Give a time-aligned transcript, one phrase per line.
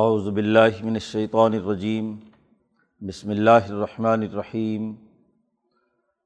[0.00, 2.06] اعوذ باللہ من الشیطان الرجیم،
[3.00, 4.84] بسم اللہ الرحمن الرحیم،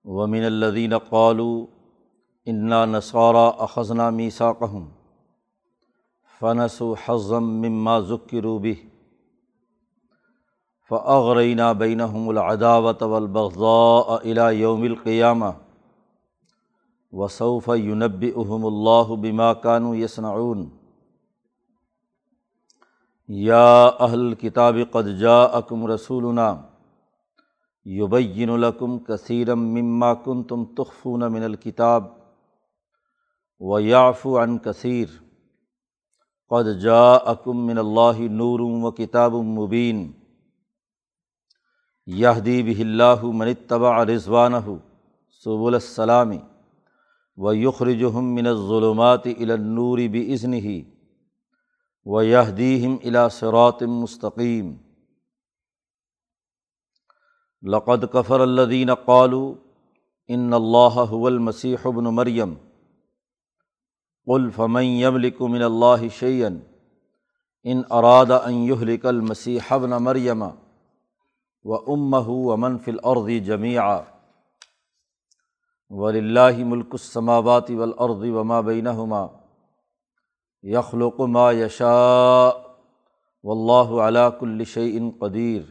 [0.04, 1.56] ومن الذین قالوا
[2.52, 4.84] انا نصارى اخذنا ميثاقهم
[6.40, 8.76] فنسوا حظا مما ذکروا به،
[10.90, 15.52] فاغرینا بینہم العداوة والبغضاء الى یوم القیامہ
[17.12, 20.66] وصوف ينبئهم اللہ بما كانوا يصنعون
[23.28, 26.54] یا اہل کتاب قد جاءکم رسولنا
[27.84, 32.04] یبین لکم کثیرم مما کنتم تخفون من الکتاب
[33.60, 35.06] و یعفو عن کثیر
[36.48, 40.10] قد جاءکم من اللہ نور و کتاب مبین
[42.06, 44.66] یہدی بہ اللہ من اتبع رضوانہ
[45.44, 46.32] سبل السلام
[47.38, 50.95] و یخرجہم من الظلمات الى النور بإذنہ
[52.06, 53.26] و یہدیم الا
[53.80, 54.74] مستقیم
[57.62, 59.42] لقد کفر الدین قالو
[60.28, 62.54] ان اللہ المسیح ابن مریم
[64.26, 66.58] قل فمن یملک من اللہ شعین
[67.64, 70.42] ان اراد ان یہلک المسیح ابن مریم
[71.64, 73.98] و امہ ومن فی الارض جمیعا
[75.90, 79.26] وللہ ملک السماوات والارض وما بینہما
[80.62, 82.50] یخلق ما یشاء
[83.42, 85.62] و اللہ علاء الشعین قدیر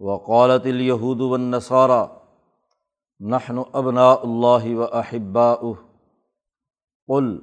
[0.00, 2.06] وقالت الہود والنصارى
[3.20, 5.72] نحن ابناء اللہ و احباء
[7.06, 7.38] قل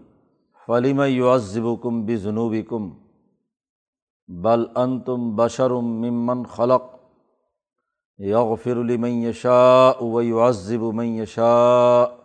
[0.68, 2.94] فلم يعذبكم بذنوبكم
[4.28, 7.00] بل انتم بشر ممن خلق
[8.20, 12.23] یغفر لمن یشاء ويعذب من یشاء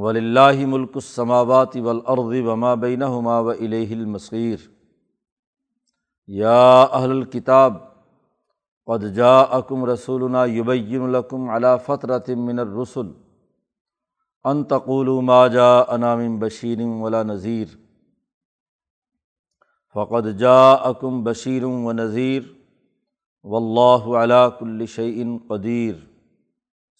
[0.00, 4.58] ولی ملک السماوات ولعرض وما بینہما و المصیر۔
[6.26, 7.74] یا اہل الکتاب
[8.86, 13.06] قد جاءکم رسولنا یبین لکم علی فترۃ من الرسل
[14.44, 17.66] ان تقولوا ما جاءنا من بشیر ولا نذیر۔
[19.94, 22.42] فقد جاءکم بشیر و نذیر۔
[23.44, 25.94] واللہ علی کل شیء قدیر۔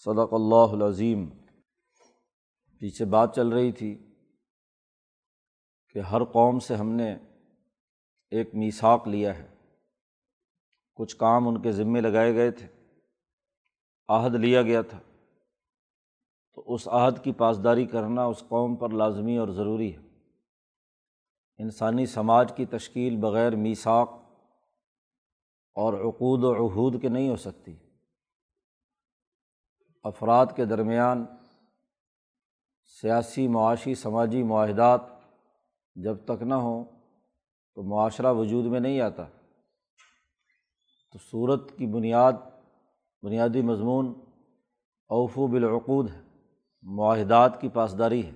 [0.04, 1.28] صدق اللہ العظیم۔
[2.78, 4.14] پیچھے بات چل رہی تھی
[5.90, 7.16] کہ ہر قوم سے ہم نے
[8.30, 9.54] ایک میساک لیا ہے۔
[10.94, 12.68] کچھ کام ان کے ذمے لگائے گئے تھے۔
[14.08, 14.98] عہد لیا گیا تھا۔
[16.54, 20.00] تو اس عہد کی پاسداری کرنا اس قوم پر لازمی اور ضروری ہے۔
[21.58, 24.10] انسانی سماج کی تشکیل بغیر میساک
[25.74, 27.76] اور عقود و عہود کے نہیں ہو سکتی۔
[30.02, 31.26] افراد کے درمیان
[32.88, 35.00] سیاسی معاشی، سماجی معاہدات
[35.94, 36.84] جب تک نہ ہوں
[37.74, 39.24] تو معاشرہ وجود میں نہیں آتا۔
[41.12, 42.32] تو صورت کی بنیاد،
[43.22, 44.14] بنیادی مضمون
[45.08, 46.20] اوفو بالعقود ہے،
[46.82, 48.32] معاہدات کی پاسداری ہے۔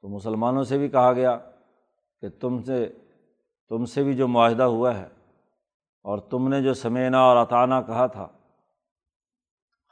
[0.00, 1.38] تو مسلمانوں سے بھی کہا گیا
[2.20, 2.92] کہ تم سے
[3.68, 5.08] تم سے بھی جو معاہدہ ہوا ہے
[6.02, 8.28] اور تم نے جو سمینا اور اطانہ کہا تھا،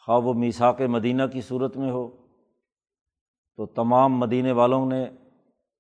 [0.07, 2.28] خواہ وہ میساک مدینہ کی صورت میں ہو
[3.59, 5.07] تو تمام مدینے والوں نے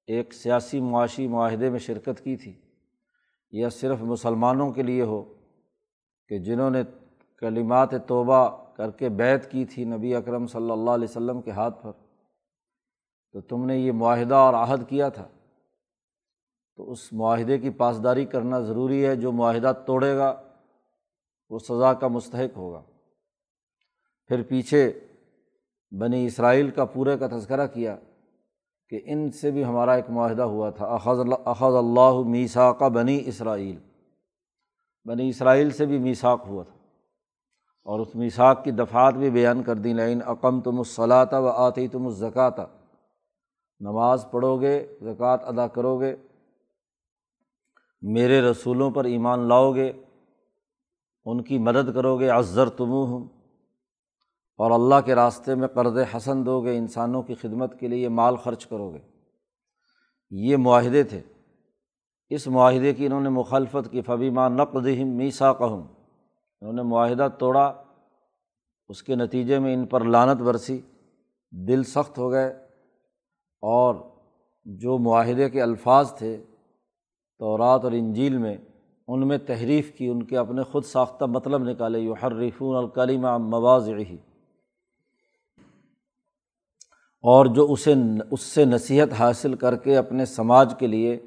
[0.07, 2.53] ایک سیاسی معاشی معاہدے میں شرکت کی تھی۔
[3.51, 5.35] یا صرف مسلمانوں کے لیے ہو
[6.29, 6.83] کہ جنہوں نے
[7.37, 11.83] کلمات توبہ کر کے بیت کی تھی نبی اکرم صلی اللہ علیہ وسلم کے ہاتھ
[11.83, 11.93] پر۔
[13.33, 15.29] تو تم نے یہ معاہدہ اور عہد کیا تھا۔
[16.77, 20.43] تو اس معاہدے کی پاسداری کرنا ضروری ہے۔ جو معاہدہ توڑے گا،
[21.51, 22.83] وہ سزا کا مستحق ہوگا۔
[24.27, 25.01] پھر پیچھے
[25.93, 27.97] بنی اسرائیل کا پورے کا تذکرہ کیا
[28.89, 33.77] کہ ان سے بھی ہمارا ایک معاہدہ ہوا تھا، اخذ اللہ اخذ اللہ بنی اسرائیل۔
[35.05, 36.75] بنی اسرائیل سے بھی میساک ہوا تھا۔
[37.85, 41.89] اور اس میساک کی دفعات بھی بیان کر دی لائن عقم تم الصلاۃ و آتی
[41.89, 42.67] تم الزکاتہ
[43.81, 46.17] نماز پڑھو گے زکوٰۃ ادا کرو گے
[48.03, 49.93] میرے رسولوں پر ایمان لاؤ گے
[51.25, 53.29] ان کی مدد کرو گے عذر تم ہوں
[54.59, 58.37] اور اللہ کے راستے میں قرض حسن دو گے، انسانوں کی خدمت کے لیے مال
[58.37, 58.99] خرچ کرو گے۔
[60.31, 61.21] یہ معاہدے تھے۔
[62.31, 65.83] اس معاہدے کی انہوں نے مخالفت کی۔ فبیمہ نقدہم میسا کہوں
[66.61, 67.83] انہوں نے معاہدہ توڑا۔
[68.89, 70.81] اس کے نتیجے میں ان پر لانت برسی۔
[71.51, 72.49] دل سخت ہو گئے۔
[73.61, 73.95] اور
[74.65, 76.45] جو معاہدے کے الفاظ تھے
[77.39, 78.57] تورات اور انجیل میں،
[79.09, 83.89] ان میں تحریف کی، ان کے اپنے خود ساختہ مطلب نکالے۔ یو حرفون الکلیمہ مواز
[83.89, 84.17] رہی
[87.21, 87.95] اور جو اسے
[88.31, 91.21] اس سے نصیحت حاصل کر کے اپنے سماج کے لیے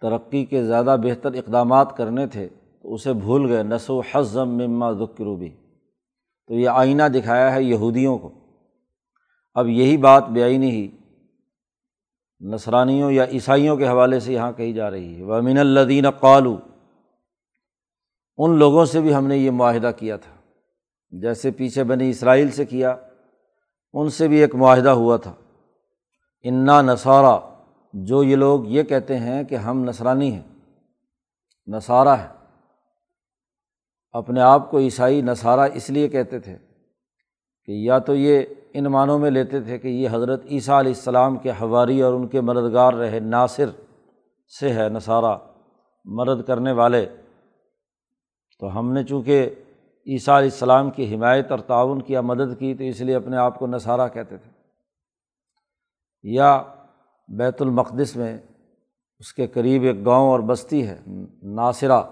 [0.00, 2.48] ترقی کے زیادہ بہتر اقدامات کرنے تھے،
[2.82, 5.48] تو اسے بھول گئے۔ نسو حضم مما ذکروبی
[6.46, 8.30] تو یہ آئینہ دکھایا ہے یہودیوں کو۔
[9.54, 10.88] اب یہی بات بے آئینی ہی
[12.40, 16.58] نسرانیوں یا عیسائیوں کے حوالے سے یہاں کہی جا رہی ہے۔ ومن الدین قالو
[18.36, 20.36] ان لوگوں سے بھی ہم نے یہ معاہدہ کیا تھا۔
[21.10, 22.96] جیسے پیچھے بنی اسرائیل سے کیا۔
[23.92, 25.34] ان سے بھی ایک معاہدہ ہوا تھا۔
[26.42, 27.40] انا نصارہ
[27.92, 30.42] جو یہ لوگ یہ کہتے ہیں کہ ہم نسرانی ہیں،
[31.66, 32.26] نصارہ ہے
[34.12, 36.56] اپنے آپ کو عیسائی نصارہ اس لیے کہتے تھے
[37.64, 38.42] کہ یا تو یہ
[38.72, 42.26] ان معنوں میں لیتے تھے کہ یہ حضرت عیسیٰ علیہ السلام کے حواری اور ان
[42.26, 43.70] کے مددگار رہے، ناصر
[44.60, 45.38] سے ہے نصارہ،
[46.04, 47.06] مدد کرنے والے۔
[48.60, 49.54] تو ہم نے چونکہ
[50.10, 53.58] عیسیٰ علیہ السلام کی حمایت اور تعاون کیا مدد کی تو اس لیے اپنے آپ
[53.58, 54.50] کو نصارہ کہتے تھے۔
[56.22, 56.62] یا
[57.28, 58.38] بیت المقدس میں
[59.18, 61.00] اس کے قریب ایک گاؤں اور بستی ہے،
[61.42, 62.02] ناصرہ۔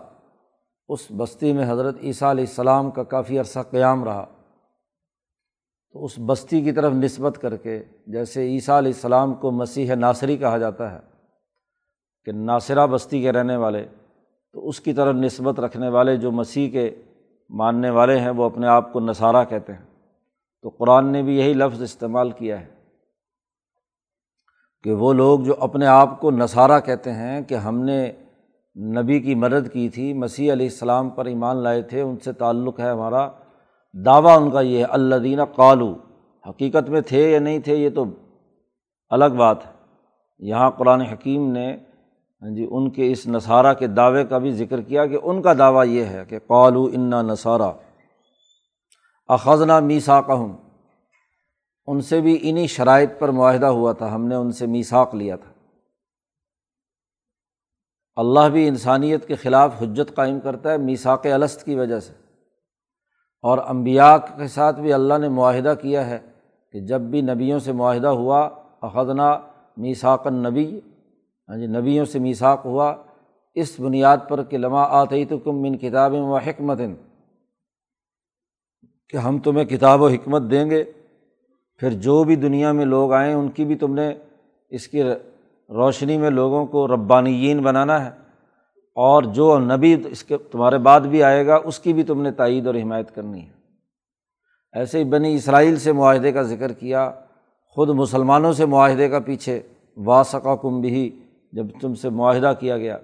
[0.88, 4.26] اس بستی میں حضرت عیسیٰ علیہ السلام کا کافی عرصہ قیام رہا۔
[5.92, 10.36] تو اس بستی کی طرف نسبت کر کے جیسے عیسیٰ علیہ السلام کو مسیح ناصری
[10.36, 10.98] کہا جاتا ہے
[12.24, 13.86] کہ ناصرہ بستی کے رہنے والے،
[14.52, 17.02] تو اس کی طرف نسبت رکھنے والے جو مسیح کے
[17.48, 19.88] ماننے والے ہیں، وہ اپنے آپ کو نصارہ کہتے ہیں۔
[20.62, 22.66] تو قرآن نے بھی یہی لفظ استعمال کیا ہے
[24.82, 28.12] کہ وہ لوگ جو اپنے آپ کو نصارہ کہتے ہیں کہ ہم نے
[28.76, 32.80] نبی کی مدد کی تھی، مسیح علیہ السلام پر ایمان لائے تھے، ان سے تعلق
[32.80, 33.28] ہے ہمارا۔
[34.04, 35.96] دعویٰ ان کا یہ ہے اللہ دینہ قالو
[36.48, 38.04] حقیقت میں تھے یا نہیں تھے، یہ تو
[39.08, 39.72] الگ بات ہے۔
[40.38, 41.76] یہاں قرآن حکیم نے
[42.42, 45.52] ہاں جی ان کے اس نصارہ کے دعوے کا بھی ذکر کیا کہ ان کا
[45.58, 47.72] دعویٰ یہ ہے کہ قالو انا نصارہ
[49.28, 50.56] اخذنا میسا ہوں
[51.86, 55.36] ان سے بھی انہیں شرائط پر معاہدہ ہوا تھا، ہم نے ان سے میساک لیا
[55.36, 55.52] تھا۔
[58.16, 62.12] اللہ بھی انسانیت کے خلاف حجت قائم کرتا ہے میساک الست کی وجہ سے۔
[63.42, 66.18] اور امبیا کے ساتھ بھی اللہ نے معاہدہ کیا ہے
[66.72, 68.48] کہ جب بھی نبیوں سے معاہدہ ہوا،
[68.80, 69.38] اخذنا
[69.76, 70.80] میساک النبی
[71.48, 72.94] ہاں جی نبیوں سے میساک ہوا۔
[73.54, 76.78] اس بنیاد پر کہ لمحہ آتی تو کم من کتاب و حکمت،
[79.08, 80.84] کہ ہم تمہیں کتاب و حکمت دیں گے۔
[81.76, 84.14] پھر جو بھی دنیا میں لوگ آئیں، ان کی بھی تم نے
[84.68, 85.02] اس کی
[85.68, 88.10] روشنی میں لوگوں کو ربانیین بنانا ہے۔
[88.96, 92.30] اور جو نبی اس کے تمہارے بعد بھی آئے گا، اس کی بھی تم نے
[92.30, 93.52] تائید اور حمایت کرنی ہے۔
[94.72, 97.10] ایسے ہی بنی اسرائیل سے معاہدے کا ذکر کیا،
[97.68, 99.60] خود مسلمانوں سے معاہدے کا پیچھے
[99.96, 101.20] واسقہ کم بھی
[101.52, 102.94] جب تم سے معاہدہ کیا گیا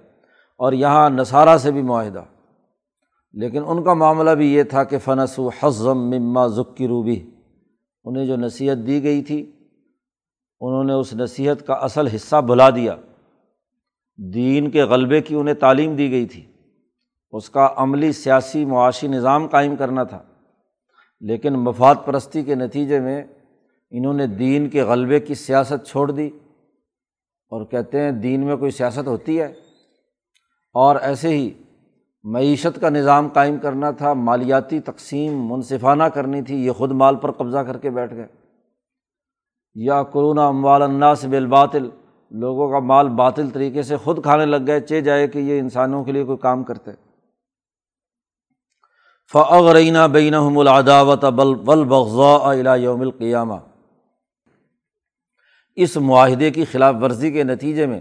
[0.57, 2.23] اور یہاں نصارہ سے بھی معاہدہ۔
[3.33, 7.31] لیکن ان کا معاملہ بھی یہ تھا کہ فنس و حضم مما ذکی روبی
[8.05, 9.51] انہیں جو نصیحت دی گئی تھی،
[10.61, 12.97] انہوں نے اس نصیحت کا اصل حصہ بھلا دیا۔
[14.17, 16.45] دین کے غلبے کی انہیں تعلیم دی گئی تھی۔
[17.31, 20.23] اس کا عملی سیاسی معاشی نظام قائم کرنا تھا۔
[21.21, 23.23] لیکن مفاد پرستی کے نتیجے میں
[23.91, 26.31] انہوں نے دین کے غلبے کی سیاست چھوڑ دی۔
[27.49, 29.53] اور کہتے ہیں دین میں کوئی سیاست ہوتی ہے۔
[30.73, 31.51] اور ایسے ہی
[32.23, 37.31] معیشت کا نظام قائم کرنا تھا، مالیاتی تقسیم منصفانہ کرنی تھی، یہ خود مال پر
[37.31, 38.27] قبضہ کر کے بیٹھ گئے۔
[39.75, 41.89] یا کرونا اموال الناس بالباطل،
[42.31, 46.05] لوگوں کا مال باطل طریقے سے خود کھانے لگ گئے، چے جائے کہ یہ انسانوں
[46.05, 46.91] کے لیے کوئی کام کرتے۔
[49.33, 52.23] فعرینہ بین العداوت بل بلبغ
[52.79, 53.55] یوم القیامہ۔
[55.75, 58.01] اس معاہدے کی خلاف ورزی کے نتیجے میں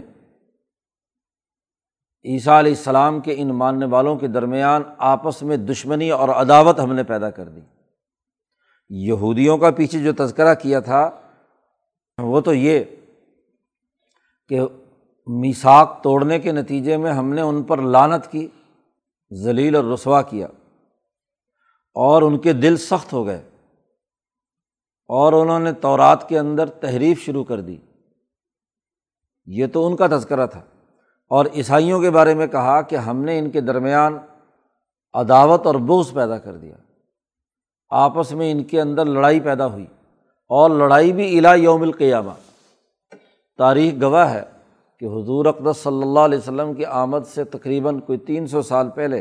[2.24, 6.92] عیسیٰ علیہ السلام کے ان ماننے والوں کے درمیان آپس میں دشمنی اور عداوت ہم
[6.92, 7.60] نے پیدا کر دی۔
[8.90, 11.10] یہودیوں کا پیچھے جو تذکرہ کیا تھا،
[12.18, 12.84] وہ تو یہ
[14.48, 14.60] کہ
[15.26, 18.48] میساک توڑنے کے نتیجے میں ہم نے ان پر لانت کی،
[19.32, 20.46] ذلیل اور رسوا کیا
[21.94, 23.50] اور ان کے دل سخت ہو گئے۔
[25.08, 27.76] اور انہوں نے تورات کے اندر تحریف شروع کر دی۔
[29.46, 30.60] یہ تو ان کا تذکرہ تھا۔
[31.28, 34.18] اور عیسائیوں کے بارے میں کہا کہ ہم نے ان کے درمیان
[35.14, 36.76] عداوت اور بوس پیدا کر دیا۔
[37.90, 39.86] آپس میں ان کے اندر لڑائی پیدا ہوئی
[40.48, 42.30] اور لڑائی بھی الا یوم القیامہ۔
[43.58, 44.42] تاریخ گواہ ہے
[45.00, 48.90] کہ حضور اقدس صلی اللہ علیہ وسلم کی آمد سے تقریباً کوئی تین سو سال
[48.90, 49.18] پہلے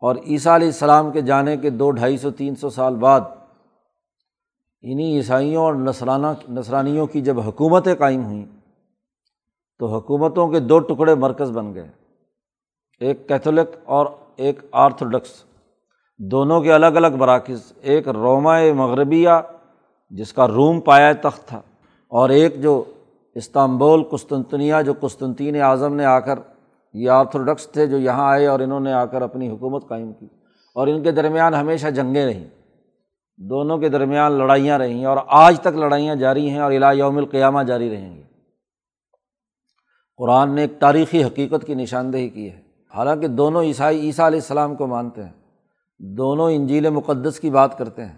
[0.00, 3.20] اور عیسیٰ علیہ السلام کے جانے کے دو ڈھائی سو تین سو سال بعد
[4.82, 8.46] انہیں عیسائیوں اور نسرانہ نسرانیوں کی جب حکومتیں قائم ہوئیں،
[9.78, 11.88] تو حکومتوں کے دو ٹکڑے مرکز بن گئے۔
[13.00, 15.44] ایک کیتھولک اور ایک آرتھوڈکس۔
[16.18, 19.30] دونوں کے الگ الگ مراکز۔ ایک روما مغربیہ،
[20.10, 21.60] جس کا روم پایا تخت تھا،
[22.08, 22.84] اور ایک جو
[23.34, 26.38] استانبول، قسطنطنیہ، جو قسطنطین اعظم نے آ کر
[26.94, 30.26] یہ آرتھوڈکس تھے جو یہاں آئے اور انہوں نے آ کر اپنی حکومت قائم کی۔
[30.74, 32.61] اور ان کے درمیان ہمیشہ جنگیں رہیں۔
[33.50, 37.62] دونوں کے درمیان لڑائیاں رہیں اور آج تک لڑائیاں جاری ہیں اور الہ یوم القیامہ
[37.62, 38.22] جاری رہیں گی۔
[40.16, 42.60] قرآن نے ایک تاریخی حقیقت کی نشاندہی کی ہے۔
[42.94, 45.32] حالانکہ دونوں عیسائی عیسیٰ علیہ السلام کو مانتے ہیں،
[45.98, 48.16] دونوں انجیل مقدس کی بات کرتے ہیں،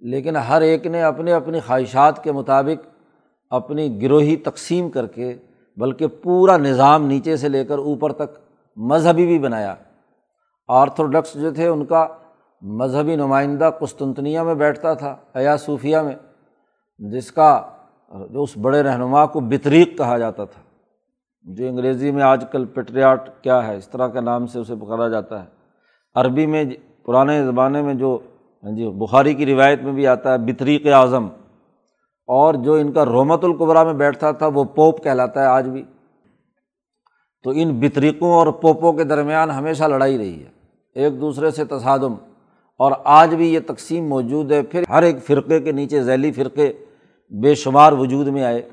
[0.00, 2.86] لیکن ہر ایک نے اپنے اپنی خواہشات کے مطابق
[3.50, 5.34] اپنی گروہی تقسیم کر کے،
[5.76, 8.38] بلکہ پورا نظام نیچے سے لے کر اوپر تک
[8.76, 9.74] مذہبی بھی بنایا۔
[10.68, 12.06] آرتھوڈکس جو تھے، ان کا
[12.62, 16.14] مذہبی نمائندہ قسطنطنیہ میں بیٹھتا تھا ایا صوفیہ میں،
[16.98, 17.62] جس کا
[18.30, 20.62] جو اس بڑے رہنما کو بطریق کہا جاتا تھا۔
[21.42, 25.08] جو انگریزی میں آج کل پٹریاٹ کیا ہے، اس طرح کے نام سے اسے پکڑا
[25.08, 25.48] جاتا ہے۔
[26.14, 26.64] عربی میں
[27.06, 28.18] پرانے زمانے میں جو
[28.64, 31.26] ہاں جی بخاری کی روایت میں بھی آتا ہے، بطریق اعظم۔
[32.26, 35.82] اور جو ان کا رومت القبرا میں بیٹھتا تھا، وہ پوپ کہلاتا ہے آج بھی۔
[37.42, 40.48] تو ان بطریقوں اور پوپوں کے درمیان ہمیشہ لڑائی رہی ہے۔
[40.94, 42.14] ایک دوسرے سے تصادم۔
[42.80, 46.72] اور آج بھی یہ تقسیم موجود ہے، پھر ہر ایک فرقے کے نیچے ذیلی فرقے
[47.30, 48.68] بے شمار وجود میں آئے۔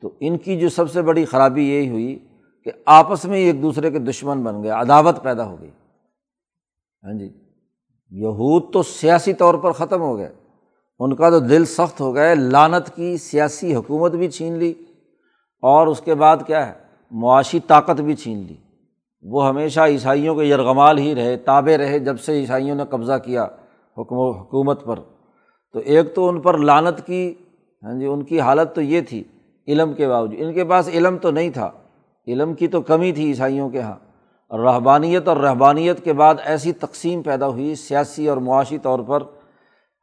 [0.00, 2.18] تو ان کی جو سب سے بڑی خرابی یہی ہوئی
[2.64, 5.70] کہ آپس میں ایک دوسرے کے دشمن بن گئے، عداوت پیدا ہو گئی۔
[7.04, 7.26] ہاں جی
[8.10, 10.32] یہود تو سیاسی طور پر ختم ہو گئے۔
[10.98, 14.74] ان کا تو دل سخت ہو گئے لانت کی سیاسی حکومت بھی چھین لی۔
[15.62, 16.72] اور اس کے بعد کیا ہے؟
[17.10, 18.54] معاشی طاقت بھی چھین لی۔
[19.28, 23.44] وہ ہمیشہ عیسائیوں کے یرغمال ہی رہے تابے رہے جب سے عیسائیوں نے قبضہ کیا
[23.98, 24.98] حکم حکومت پر۔
[25.72, 27.34] تو ایک تو ان پر لانت کی
[27.82, 29.24] ہاں جی ان کی حالت تو یہ تھی
[29.68, 31.70] علم کے باوجود۔ ان کے پاس علم تو نہیں تھا،
[32.26, 37.22] علم کی تو کمی تھی عیسائیوں کے یہاں رہبانیت اور رہبانیت کے بعد ایسی تقسیم
[37.22, 39.22] پیدا ہوئی سیاسی اور معاشی طور پر۔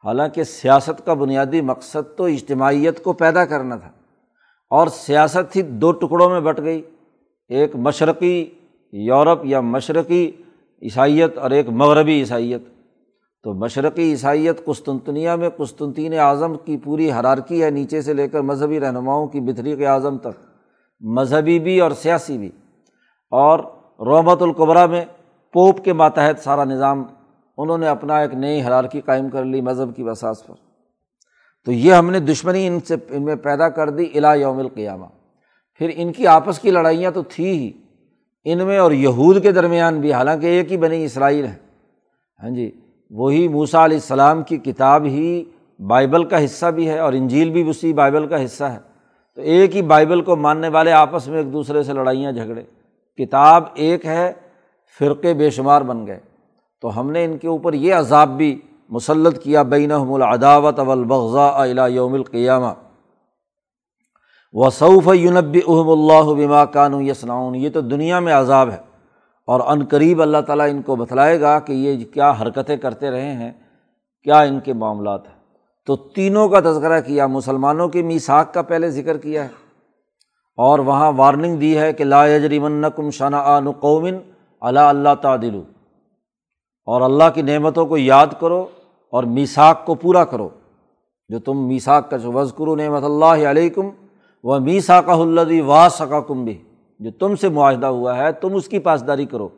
[0.04, 3.90] حالانکہ سیاست کا بنیادی مقصد تو اجتماعیت کو پیدا کرنا تھا
[4.70, 6.82] اور سیاست ہی دو ٹکڑوں میں بٹ گئی،
[7.48, 8.44] ایک مشرقی
[8.96, 10.30] یورپ یا مشرقی
[10.82, 12.62] عیسائیت اور ایک مغربی عیسائیت۔
[13.42, 18.40] تو مشرقی عیسائیت قسطنطنیہ میں قسطنطین اعظم کی پوری حرارکی ہے، نیچے سے لے کر
[18.40, 20.46] مذہبی رہنماؤں کی بطریق اعظم تک،
[21.00, 22.50] مذہبی بھی اور سیاسی بھی۔
[23.30, 23.58] اور
[24.00, 25.04] رومت القبرا میں
[25.52, 27.04] پوپ کے ماتحت سارا نظام،
[27.58, 30.54] انہوں نے اپنا ایک نئی حرارکی قائم کر لی مذہب کی وساس پر۔
[31.64, 35.06] تو یہ ہم نے دشمنی ان سے، ان میں پیدا کر دی الا یوم القیامہ۔
[35.74, 37.83] پھر ان کی آپس کی لڑائیاں تو تھی ہی۔
[38.44, 41.54] ان میں اور یہود کے درمیان بھی، حالانکہ ایک ہی بنی اسرائیل ہے
[42.42, 42.70] ہاں جی
[43.10, 45.44] وہی موسا علیہ السلام کی کتاب ہی
[45.78, 48.78] بائبل کا حصہ بھی ہے اور انجیل بھی اسی بائبل کا حصہ ہے۔
[49.34, 52.62] تو ایک ہی بائبل کو ماننے والے آپس میں ایک دوسرے سے لڑائیاں، جھگڑے۔
[53.16, 54.32] کتاب ایک ہے،
[54.98, 56.20] فرقے بے شمار بن گئے۔
[56.80, 61.86] تو ہم نے ان کے اوپر یہ عذاب بھی مسلط کیا بین العداوت اولبغذا الا
[61.86, 62.72] یوم القیامہ۔
[64.56, 68.76] وصوف یونب احم اللہ بما کانو یسناؤن یہ تو دنیا میں عذاب ہے۔
[69.46, 73.32] اور عن قریب اللہ تعالیٰ ان کو بتلائے گا کہ یہ کیا حرکتیں کرتے رہے
[73.32, 73.52] ہیں،
[74.22, 75.34] کیا ان کے معاملات ہیں۔
[75.86, 79.48] تو تینوں کا تذکرہ کیا، مسلمانوں کی میساک کا پہلے ذکر کیا ہے۔
[80.56, 84.16] اور وہاں وارننگ دی ہے کہ لا یجرمن کم شنا آن قومن
[84.60, 85.60] اللہ اللہ تعدل
[86.86, 88.66] اور اللہ کی نعمتوں کو یاد کرو
[89.10, 90.48] اور میساک کو پورا کرو۔
[91.28, 93.88] جو تم میساک کا وز کرو نعمت اللہ علیکم
[94.44, 96.62] وہ میسا کا الدی وا سکا کم بھی
[96.98, 99.48] جو تم سے معاہدہ ہوا ہے، تم اس کی پاسداری کرو۔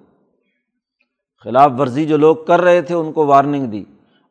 [1.42, 3.84] خلاف ورزی جو لوگ کر رہے تھے، ان کو وارننگ دی۔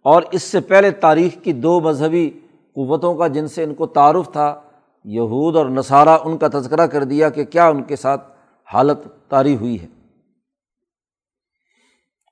[0.04, 2.30] اور اس سے پہلے تاریخ کی دو مذہبی
[2.76, 4.62] قوتوں کا، جن سے ان کو تعارف تھا،
[5.06, 8.32] یہود اور نصارہ، ان کا تذکرہ کر دیا کہ کیا ان کے ساتھ
[8.74, 9.88] حالت طاری ہوئی ہے۔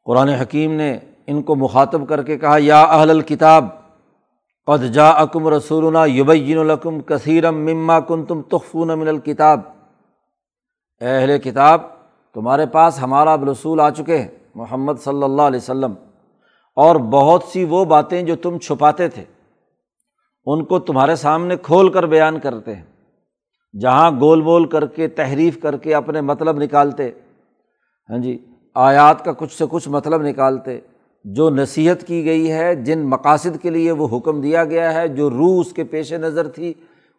[0.05, 3.82] قرآن حکیم نے ان کو مخاطب کر کے کہا، یا اہل الکتاب
[4.67, 9.59] قد جا اکم رسول یبین الکم کثیرم مما کن تم تخفون من الکتاب۔
[11.01, 11.81] اہل کتاب،
[12.33, 15.93] تمہارے پاس ہمارا رسول آ چکے ہیں، محمد صلی اللہ علیہ وسلم۔
[16.75, 19.23] اور بہت سی وہ باتیں جو تم چھپاتے تھے،
[20.45, 22.83] ان کو تمہارے سامنے کھول کر بیان کرتے ہیں،
[23.79, 27.11] جہاں گول بول کر کے، تحریف کر کے اپنے مطلب نکالتے۔
[28.09, 30.79] ہاں جی آیات کا کچھ سے کچھ مطلب نکالتے۔
[31.23, 35.29] جو نصیحت کی گئی ہے، جن مقاصد کے لیے وہ حکم دیا گیا ہے، جو
[35.29, 36.73] روح اس کے پیش نظر تھی،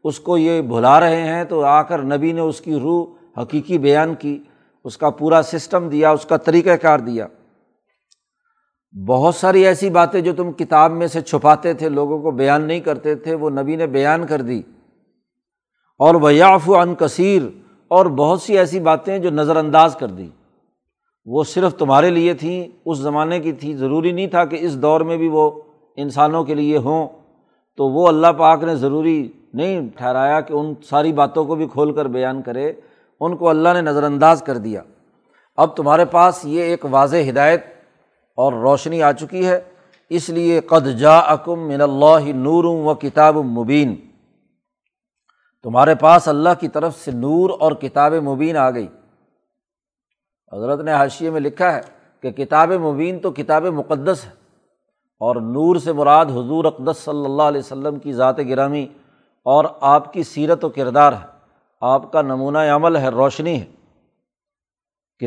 [0.05, 3.07] اس کو یہ بھلا رہے ہیں، تو آ کر نبی نے اس کی روح
[3.43, 4.39] حقیقی بیان کی،
[4.85, 7.27] اس کا پورا سسٹم دیا، اس کا طریقۂ کار دیا۔
[9.07, 12.81] بہت ساری ایسی باتیں جو تم کتاب میں سے چھپاتے تھے، لوگوں کو بیان نہیں
[12.81, 14.63] کرتے تھے، وہ نبی نے بیان کر دی۔
[15.99, 17.43] اور ویاف ان کثیر،
[17.89, 20.29] اور بہت سی ایسی باتیں جو نظر انداز کر دی۔
[21.27, 25.01] وہ صرف تمہارے لیے تھیں اس زمانے کی تھی، ضروری نہیں تھا کہ اس دور
[25.01, 25.51] میں بھی وہ
[25.97, 27.09] انسانوں کے لیے ہوں۔
[27.77, 31.95] تو وہ اللہ پاک نے ضروری نہیں ٹھہرایا کہ ان ساری باتوں کو بھی کھول
[31.95, 32.73] کر بیان کرے،
[33.21, 34.83] ان کو اللہ نے نظر انداز کر دیا۔
[35.57, 37.65] اب تمہارے پاس یہ ایک واضح ہدایت
[38.37, 39.61] اور روشنی آ چکی ہے۔
[40.11, 43.97] اس لیے قد جا اکم من اللہ نور و کتاب مبین۔
[45.63, 48.87] تمہارے پاس اللہ کی طرف سے نور اور کتاب مبین آ گئی۔
[50.55, 51.81] حضرت نے حاشیے میں لکھا ہے
[52.23, 54.31] کہ کتاب مبین تو کتاب مقدس ہے
[55.21, 58.87] اور نور سے مراد حضور اقدس صلی اللہ علیہ وسلم کی ذات گرامی
[59.45, 61.27] اور آپ کی سیرت و کردار ہے۔
[61.81, 63.65] آپ کا نمونہ عمل ہے، روشنی ہے۔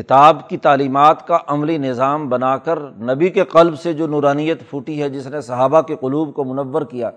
[0.00, 5.02] کتاب کی تعلیمات کا عملی نظام بنا کر نبی کے قلب سے جو نورانیت پھوٹی
[5.02, 7.10] ہے، جس نے صحابہ کے قلوب کو منور کیا،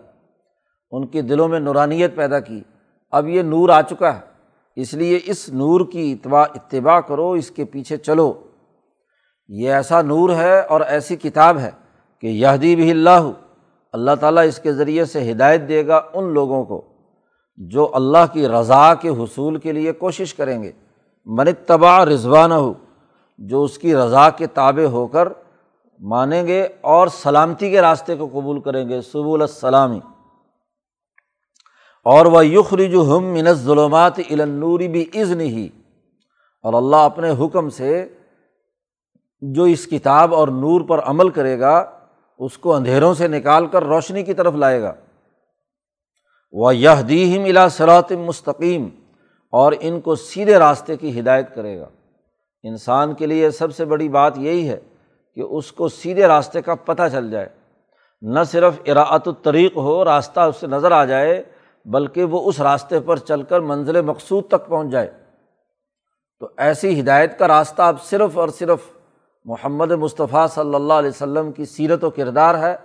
[0.91, 2.61] ان کے دلوں میں نورانیت پیدا کی،
[3.11, 4.30] اب یہ نور آ چکا ہے۔
[4.81, 8.33] اس لیے اس نور کی اتباع اتباع کرو، اس کے پیچھے چلو۔
[9.47, 11.71] یہ ایسا نور ہے اور ایسی کتاب ہے
[12.21, 13.31] کہ یہدی بھی اللہ
[13.93, 16.81] اللہ تعالیٰ اس کے ذریعے سے ہدایت دے گا ان لوگوں کو
[17.57, 20.71] جو اللہ کی رضا کے حصول کے لیے کوشش کریں گے۔
[21.25, 22.73] منتبا رضوان ہو
[23.37, 25.27] جو اس کی رضا کے تابع ہو کر
[25.99, 29.99] مانیں گے اور سلامتی کے راستے کو قبول کریں گے۔ سب السلامی
[32.05, 35.69] اور وہ یخری جو ہم من ظلمات النوری بھی عزن ہی
[36.63, 38.07] اور اللہ اپنے حکم سے
[39.41, 41.91] جو اس کتاب اور نور پر عمل کرے گا،
[42.37, 44.93] اس کو اندھیروں سے نکال کر روشنی کی طرف لائے گا۔
[46.51, 47.67] وہ یہ دیم الا
[48.09, 48.89] مستقیم
[49.49, 51.87] اور ان کو سیدھے راستے کی ہدایت کرے گا۔
[52.63, 54.79] انسان کے لیے سب سے بڑی بات یہی ہے
[55.35, 57.49] کہ اس کو سیدھے راستے کا پتہ چل جائے۔
[58.21, 61.43] نہ صرف اراعت الطریق ہو، راستہ اس سے نظر آ جائے
[61.85, 65.11] بلکہ وہ اس راستے پر چل کر منزل مقصود تک پہنچ جائے۔
[66.39, 68.79] تو ایسی ہدایت کا راستہ اب صرف اور صرف
[69.45, 72.75] محمد مصطفیٰ صلی اللہ علیہ وسلم کی سیرت و کردار ہے،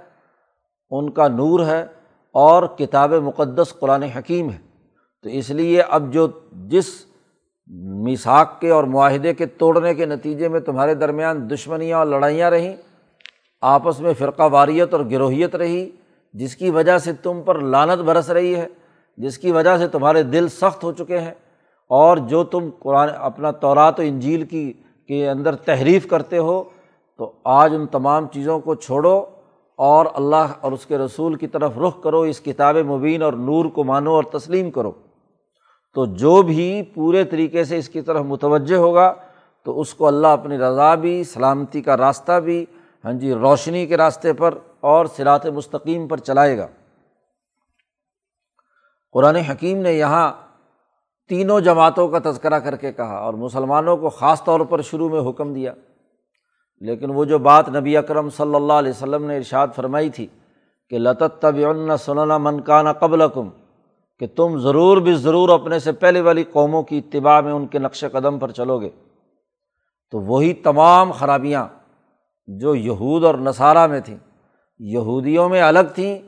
[0.91, 1.87] ان کا نور ہے
[2.33, 4.59] اور کتاب مقدس قرآن حکیم ہے۔
[5.23, 6.87] تو اس لیے اب جو جس
[8.05, 12.77] میساک کے اور معاہدے کے توڑنے کے نتیجے میں تمہارے درمیان دشمنیاں اور لڑائیاں رہیں،
[13.61, 15.91] آپس میں فرقہ واریت اور گروہیت رہی،
[16.33, 18.67] جس کی وجہ سے تم پر لانت برس رہی ہے
[19.17, 21.35] جس کی وجہ سے تمہارے دل سخت ہو چکے ہیں
[21.91, 24.73] اور جو تم قرآن، اپنا تورات و انجیل کی،
[25.09, 26.65] کے اندر تحریف کرتے ہو،
[27.19, 29.25] تو آج ان تمام چیزوں کو چھوڑو
[29.77, 33.65] اور اللہ اور اس کے رسول کی طرف رخ کرو، اس کتاب مبین اور نور
[33.65, 34.93] کو مانو اور تسلیم کرو۔
[35.95, 39.15] تو جو بھی پورے طریقے سے اس کی طرف متوجہ ہوگا،
[39.65, 42.67] تو اس کو اللہ اپنی رضا بھی، سلامتی کا راستہ بھی
[43.05, 46.67] ہاں جی روشنی کے راستے پر اور سرات مستقیم پر چلائے گا۔
[49.17, 50.33] قرآن حکیم نے یہاں
[51.29, 55.31] تینوں جماعتوں کا تذکرہ کر کے کہا اور مسلمانوں کو خاص طور پر شروع میں
[55.31, 55.73] حکم دیا۔
[56.81, 60.27] لیکن وہ جو بات نبی اکرم صلی اللہ علیہ وسلم نے ارشاد فرمائی تھی
[60.91, 61.57] کہ لطت طب
[61.99, 63.49] سننا منکانہ قبل کم
[64.19, 67.79] کہ تم ضرور بھی ضرور اپنے سے پہلے والی قوموں کی اتباع میں ان کے
[67.79, 68.91] نقش قدم پر چلو گے۔
[70.11, 71.67] تو وہی تمام خرابیاں
[72.47, 74.19] جو یہود اور نصارہ میں تھیں،
[74.79, 76.19] یہودیوں میں الگ تھیں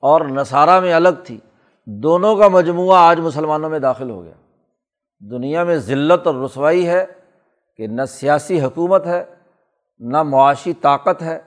[0.00, 1.38] اور نصارہ میں الگ تھی۔
[1.86, 4.32] دونوں کا مجموعہ آج مسلمانوں میں داخل ہو گیا۔
[5.30, 7.06] دنیا میں ذلت اور رسوائی ہے
[7.76, 9.24] کہ نہ سیاسی حکومت ہے،
[9.98, 11.38] نہ معاشی طاقت ہے۔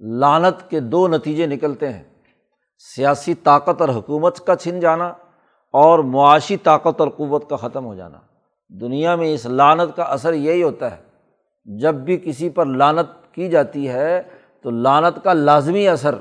[0.00, 2.04] لانت کے دو نتیجے نکلتے ہیں۔
[2.78, 5.06] سیاسی طاقت اور حکومت کا چھن جانا
[5.72, 8.18] اور معاشی طاقت اور قوت کا ختم ہو جانا۔
[8.68, 11.02] دنیا میں اس لانت کا اثر یہی ہوتا ہے۔
[11.64, 14.22] جب بھی کسی پر لانت کی جاتی ہے
[14.62, 16.14] تو لانت کا لازمی اثر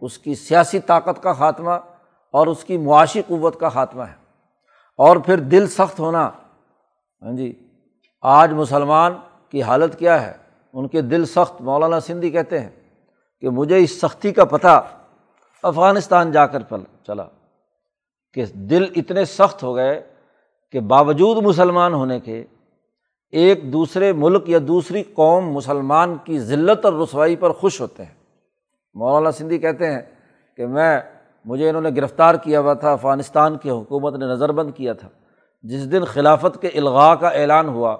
[0.00, 1.72] اس کی سیاسی طاقت کا خاتمہ
[2.32, 4.14] اور اس کی معاشی قوت کا خاتمہ ہے۔
[4.98, 6.30] اور پھر دل سخت ہونا۔
[7.22, 7.68] ہاں جی
[8.22, 9.12] آج مسلمان
[9.50, 10.32] کی حالت کیا ہے؟
[10.72, 12.70] ان کے دل سخت، مولانا سندھی کہتے ہیں
[13.40, 14.84] کہ مجھے اس سختی کا پتہ
[15.62, 17.24] افغانستان جا کر پل چلا
[18.34, 20.12] کہ دل اتنے سخت ہو گئے
[20.72, 22.44] کہ باوجود مسلمان ہونے کے
[23.30, 28.14] ایک دوسرے ملک یا دوسری قوم مسلمان کی ذلت اور رسوائی پر خوش ہوتے ہیں۔
[28.94, 30.02] مولانا سندھی کہتے ہیں
[30.56, 31.00] کہ میں
[31.46, 35.08] مجھے انہوں نے گرفتار کیا ہوا تھا، افغانستان کی حکومت نے نظر بند کیا تھا۔
[35.62, 37.92] جس دن خلافت کے الغاء کا اعلان ہوا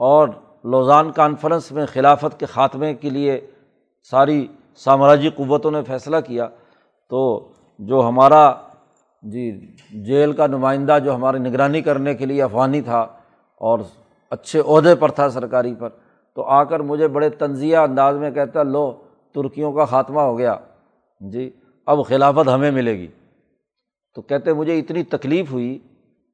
[0.00, 0.28] اور
[0.64, 3.40] لوزان کانفرنس میں خلافت کے خاتمے کے لیے
[4.10, 6.48] ساری سامراجی قوتوں نے فیصلہ کیا،
[7.10, 8.52] تو جو ہمارا
[9.22, 9.50] جی
[9.90, 13.00] جیل کا نمائندہ جو ہماری نگرانی کرنے کے لیے افغانی تھا
[13.60, 13.78] اور
[14.30, 15.88] اچھے عہدے پر تھا سرکاری پر،
[16.36, 18.92] تو آ کر مجھے بڑے تنزیہ انداز میں کہتا، لو،
[19.34, 20.56] ترکیوں کا خاتمہ ہو گیا۔
[21.20, 21.50] جی
[21.90, 23.06] اب خلافت ہمیں ملے گی۔
[24.14, 25.78] تو کہتے مجھے اتنی تکلیف ہوئی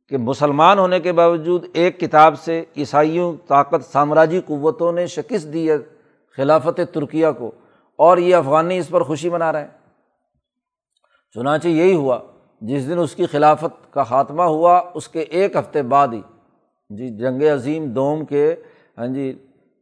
[0.09, 5.71] کہ مسلمان ہونے کے باوجود ایک کتاب سے عیسائیوں طاقت، سامراجی قوتوں نے شکست دی
[5.71, 5.77] ہے
[6.37, 7.51] خلافت ترکیہ کو
[7.97, 9.69] اور یہ افغانی اس پر خوشی منا رہے ہیں۔
[11.35, 12.19] چنانچہ یہی ہوا،
[12.61, 16.23] جس دن اس کی خلافت کا خاتمہ ہوا، اس کے ایک ہفتے بعد ہی۔
[16.91, 18.55] جی جنگ عظیم دوم کے
[18.99, 19.33] ہاں جی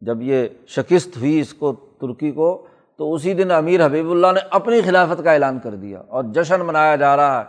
[0.01, 2.67] جب یہ شکست ہوئی اس کو ترکی کو
[2.99, 6.61] تو اسی دن امیر حبیب اللہ نے اپنی خلافت کا اعلان کر دیا اور جشن
[6.61, 7.45] منایا جا رہا ہے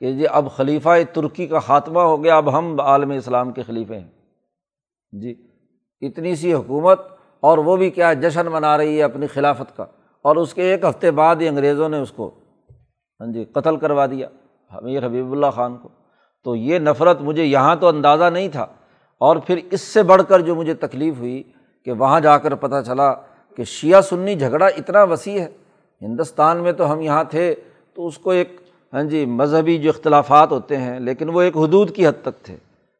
[0.00, 3.98] کہ جی اب خلیفہ ترکی کا خاتمہ ہو گیا، اب ہم عالم اسلام کے خلیفے
[3.98, 4.08] ہیں۔
[5.12, 5.34] جی
[6.00, 7.00] اتنی سی حکومت
[7.40, 9.86] اور وہ بھی کیا جشن منا رہی ہے اپنی خلافت کا۔
[10.22, 12.30] اور اس کے ایک ہفتے بعد ہی انگریزوں نے اس کو
[13.20, 14.28] ہاں جی قتل کروا دیا
[14.70, 15.88] امیر حبیب اللہ خان کو۔
[16.44, 18.66] تو یہ نفرت مجھے یہاں تو اندازہ نہیں تھا۔
[19.18, 21.42] اور پھر اس سے بڑھ کر جو مجھے تکلیف ہوئی
[21.84, 23.14] کہ وہاں جا کر پتہ چلا
[23.56, 25.48] کہ شیعہ سنی جھگڑا اتنا وسیع ہے،
[26.02, 27.54] ہندوستان میں تو ہم یہاں تھے
[27.94, 28.60] تو اس کو ایک
[28.92, 32.56] ہاں جی مذہبی جو اختلافات ہوتے ہیں، لیکن وہ ایک حدود کی حد تک تھے۔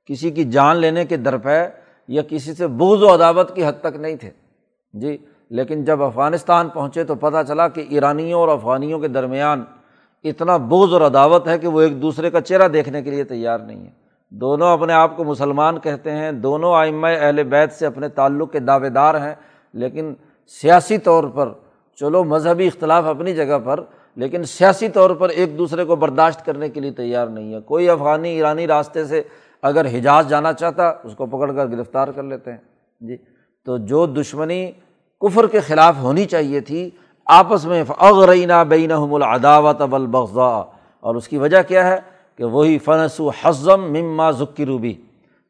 [0.09, 1.63] کسی کی جان لینے کے درپے
[2.09, 4.31] یا کسی سے بغض و عداوت کی حد تک نہیں تھے۔
[4.95, 5.17] جی
[5.51, 9.65] لیکن جب افغانستان پہنچے تو پتہ چلا کہ ایرانیوں اور افغانیوں کے درمیان
[10.25, 13.59] اتنا بغض اور عداوت ہے کہ وہ ایک دوسرے کا چہرہ دیکھنے کے لیے تیار
[13.59, 13.91] نہیں ہے
[14.33, 18.59] دونوں اپنے آپ کو مسلمان کہتے ہیں، دونوں آئمہ اہل بیت سے اپنے تعلق کے
[18.59, 19.35] دعوے دار ہیں،
[19.73, 20.13] لیکن
[20.47, 21.53] سیاسی طور پر،
[22.01, 23.81] چلو مذہبی اختلاف اپنی جگہ پر،
[24.17, 27.89] لیکن سیاسی طور پر ایک دوسرے کو برداشت کرنے کے لیے تیار نہیں ہے۔ کوئی
[27.89, 29.23] افغانی، ایرانی راستے سے
[29.63, 32.59] اگر حجاز جانا چاہتا، اس کو پکڑ کر گرفتار کر لیتے ہیں۔
[33.01, 33.17] جی
[33.65, 34.73] تو جو دشمنی
[35.21, 36.91] کفر کے خلاف ہونی چاہیے تھی،
[37.27, 40.63] آپس میں اغرینہ بین العداوت البغضا
[41.01, 41.99] اور اس کی وجہ کیا ہے؟
[42.37, 44.95] کہ وہی فنس و حضم مما ذکی روبی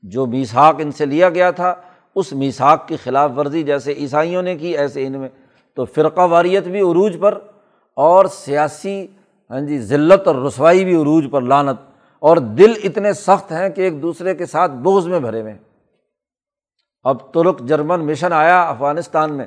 [0.02, 1.74] جو میساک ان سے لیا گیا تھا
[2.14, 5.28] اس میساک کی خلاف ورزی جیسے عیسائیوں نے کی، ایسے ان میں۔
[5.74, 7.38] تو فرقہ واریت بھی عروج پر
[7.96, 9.06] اور سیاسی
[9.50, 11.80] ہاں جی ذلت اور رسوائی بھی عروج پر لانت
[12.18, 15.54] اور دل اتنے سخت ہیں کہ ایک دوسرے کے ساتھ بوز میں بھرے ہوئے۔
[17.04, 19.46] اب ترک جرمن مشن آیا افغانستان میں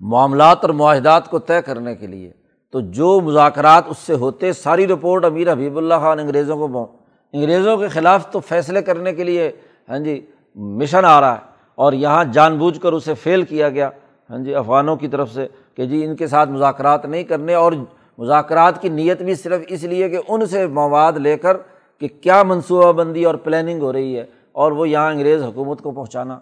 [0.00, 2.32] معاملات اور معاہدات کو طے کرنے کے لیے۔
[2.72, 6.96] تو جو مذاکرات اس سے ہوتے، ساری رپورٹ امیر حبیب اللہ خان انگریزوں کو
[7.32, 9.52] انگریزوں کے خلاف تو فیصلے کرنے کے لیے
[9.88, 11.40] ہاں جی مشن آ رہا ہے
[11.74, 13.90] اور یہاں جان بوجھ کر اسے فیل کیا گیا۔
[14.30, 17.72] ہاں جی افغانوں کی طرف سے کہ جی ان کے ساتھ مذاکرات نہیں کرنے اور
[18.18, 21.56] مذاکرات کی نیت بھی صرف اس لیے کہ ان سے مواد لے کر
[22.00, 25.90] کہ کیا منصوبہ بندی اور پلاننگ ہو رہی ہے اور وہ یہاں انگریز حکومت کو
[25.90, 26.38] پہنچانا۔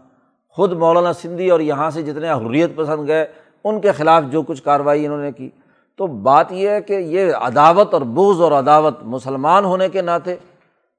[0.49, 3.27] خود مولانا سندھی اور یہاں سے جتنے حریت پسند گئے،
[3.65, 5.51] ان کے خلاف جو کچھ کارروائی انہوں نے کی۔
[5.97, 10.37] تو بات یہ ہے کہ یہ عداوت اور بوز اور عداوت مسلمان ہونے کے ناطے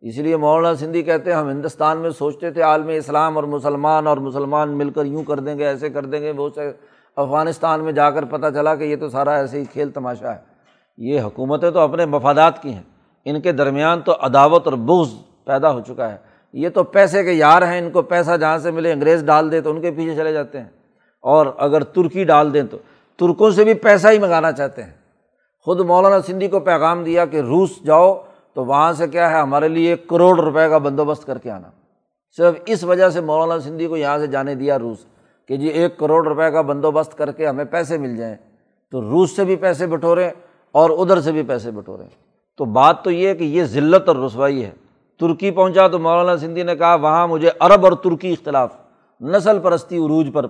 [0.03, 4.07] اس لیے مولانا سندھی کہتے ہیں، ہم ہندوستان میں سوچتے تھے عالم اسلام اور مسلمان
[4.07, 6.71] اور مسلمان مل کر یوں کر دیں گے، ایسے کر دیں گے۔ وہ سے
[7.15, 10.39] افغانستان میں جا کر پتہ چلا کہ یہ تو سارا ایسے ہی کھیل تماشا ہے۔
[10.97, 12.83] یہ حکومتیں تو اپنے مفادات کی ہیں۔
[13.25, 15.09] ان کے درمیان تو عداوت اور بغض
[15.45, 16.17] پیدا ہو چکا ہے۔
[16.53, 19.61] یہ تو پیسے کے یار ہیں، ان کو پیسہ جہاں سے ملے، انگریز ڈال دے
[19.61, 20.67] تو ان کے پیچھے چلے جاتے ہیں۔
[21.21, 22.77] اور اگر ترکی ڈال دیں تو
[23.19, 24.93] ترکوں سے بھی پیسہ ہی منگانا چاہتے ہیں۔
[25.65, 28.21] خود مولانا سندھی کو پیغام دیا کہ روس جاؤ
[28.55, 31.67] تو وہاں سے کیا ہے، ہمارے لیے ایک کروڑ روپے کا بندوبست کر کے آنا۔
[32.37, 35.05] صرف اس وجہ سے مولانا سندھی کو یہاں سے جانے دیا روس
[35.47, 38.35] کہ جی ایک کروڑ روپے کا بندوبست کر کے ہمیں پیسے مل جائیں۔
[38.91, 40.29] تو روس سے بھی پیسے بٹوریں
[40.71, 42.07] اور ادھر سے بھی پیسے بٹوریں۔
[42.57, 44.71] تو بات تو یہ ہے کہ یہ ذلت اور رسوائی ہے۔
[45.19, 48.73] ترکی پہنچا تو مولانا سندھی نے کہا، وہاں مجھے عرب اور ترکی اختلاف،
[49.21, 50.45] نسل پرستی عروج پر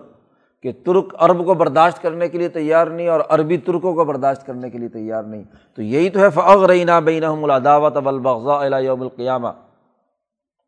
[0.63, 4.45] کہ ترک عرب کو برداشت کرنے کے لیے تیار نہیں اور عربی ترکوں کو برداشت
[4.45, 5.43] کرنے کے لیے تیار نہیں۔
[5.75, 9.47] تو یہی تو ہے فعغ رعینہ بین الاداوت ابلبغذا یوم القیامہ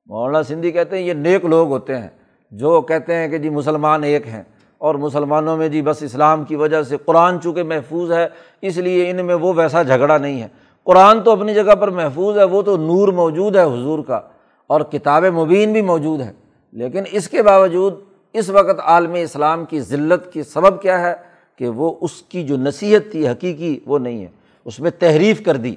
[0.06, 2.08] مولانا سندھی کہتے ہیں، یہ نیک لوگ ہوتے ہیں
[2.52, 4.44] جو کہتے ہیں کہ جی مسلمان ایک ہیں
[4.78, 8.28] اور مسلمانوں میں جی بس اسلام کی وجہ سے قرآن چونکہ محفوظ ہے،
[8.62, 10.48] اس لیے ان میں وہ ویسا جھگڑا نہیں ہے۔
[10.84, 14.20] قرآن تو اپنی جگہ پر محفوظ ہے، وہ تو نور موجود ہے حضور کا
[14.68, 16.34] اور کتاب مبین بھی موجود ہے۔
[16.72, 17.94] لیکن اس کے باوجود
[18.38, 21.14] اس وقت عالم اسلام کی ذلت کی سبب کیا ہے
[21.56, 24.28] کہ وہ اس کی جو نصیحت تھی، حقیقی، وہ نہیں ہے۔
[24.66, 25.76] اس میں تحریف کر دی۔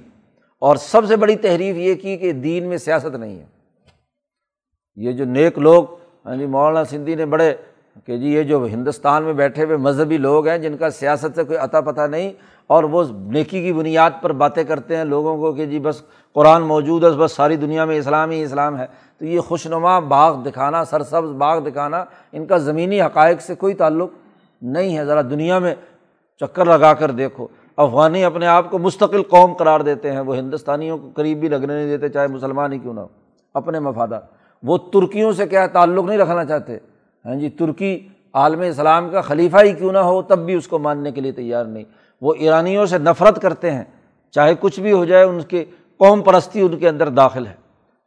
[0.59, 3.44] اور سب سے بڑی تحریف یہ کی کہ دین میں سیاست نہیں ہے۔
[4.97, 5.85] یہ جو نیک لوگ
[6.27, 7.55] ہاں جی مولانا سندھی نے بڑے
[8.07, 11.42] کہ جی یہ جو ہندوستان میں بیٹھے ہوئے مذہبی لوگ ہیں، جن کا سیاست سے
[11.42, 12.33] کوئی عطا پتہ نہیں
[12.68, 16.02] اور وہ نیکی کی بنیاد پر باتیں کرتے ہیں لوگوں کو کہ جی بس
[16.35, 18.87] قرآن موجود ہے، بس ساری دنیا میں اسلام ہی اسلام ہے۔
[19.18, 23.74] تو یہ خوش نما باغ دکھانا، سرسبز باغ دکھانا، ان کا زمینی حقائق سے کوئی
[23.74, 24.11] تعلق
[24.62, 25.74] نہیں ہے۔ ذرا دنیا میں
[26.40, 30.98] چکر لگا کر دیکھو۔ افغانی اپنے آپ کو مستقل قوم قرار دیتے ہیں۔ وہ ہندوستانیوں
[30.98, 33.09] کو قریب بھی لگنے نہیں دیتے، چاہے مسلمان ہی کیوں نہ ہو۔
[33.54, 34.22] اپنے مفادات
[34.62, 36.78] وہ ترکیوں سے کیا تعلق نہیں رکھنا چاہتے؟
[37.24, 40.78] ہاں جی ترکی عالم اسلام کا خلیفہ ہی کیوں نہ ہو، تب بھی اس کو
[40.78, 41.85] ماننے کے لیے تیار نہیں۔
[42.20, 43.85] وہ ایرانیوں سے نفرت کرتے ہیں۔
[44.31, 45.64] چاہے کچھ بھی ہو جائے، ان کے
[45.96, 47.52] قوم پرستی ان کے اندر داخل ہے۔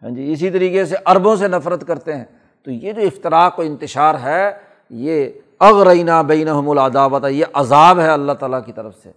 [0.03, 2.25] ہاں جی اسی طریقے سے عربوں سے نفرت کرتے ہیں۔
[2.63, 4.51] تو یہ جو افطراک و انتشار ہے،
[4.89, 9.11] یہ اغرینہ بین العداوت یہ عذاب ہے اللہ تعالیٰ کی طرف سے۔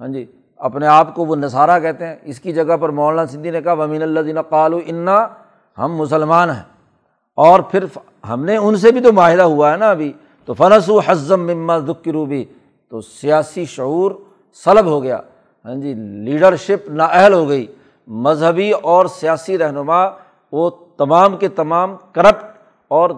[0.00, 3.50] ہاں جی اپنے آپ کو وہ نصارہ کہتے ہیں۔ اس کی جگہ پر مولانا سندھی
[3.50, 5.28] نے کہا ومین اللہ دین قالو انا
[5.78, 6.62] ہم مسلمان ہیں۔
[7.34, 7.84] اور پھر
[8.28, 10.12] ہم نے ان سے بھی تو معاہدہ ہوا ہے نا ابھی۔
[10.44, 12.44] تو فنس و حضم مما دکھ روبی
[12.90, 14.10] تو سیاسی شعور
[14.64, 15.20] سلب ہو گیا۔
[15.64, 17.66] ہاں جی لیڈرشپ نااہل ہو گئی۔
[18.06, 20.04] مذہبی اور سیاسی رہنما
[20.52, 22.44] وہ تمام کے تمام کرپٹ
[22.88, 23.10] اور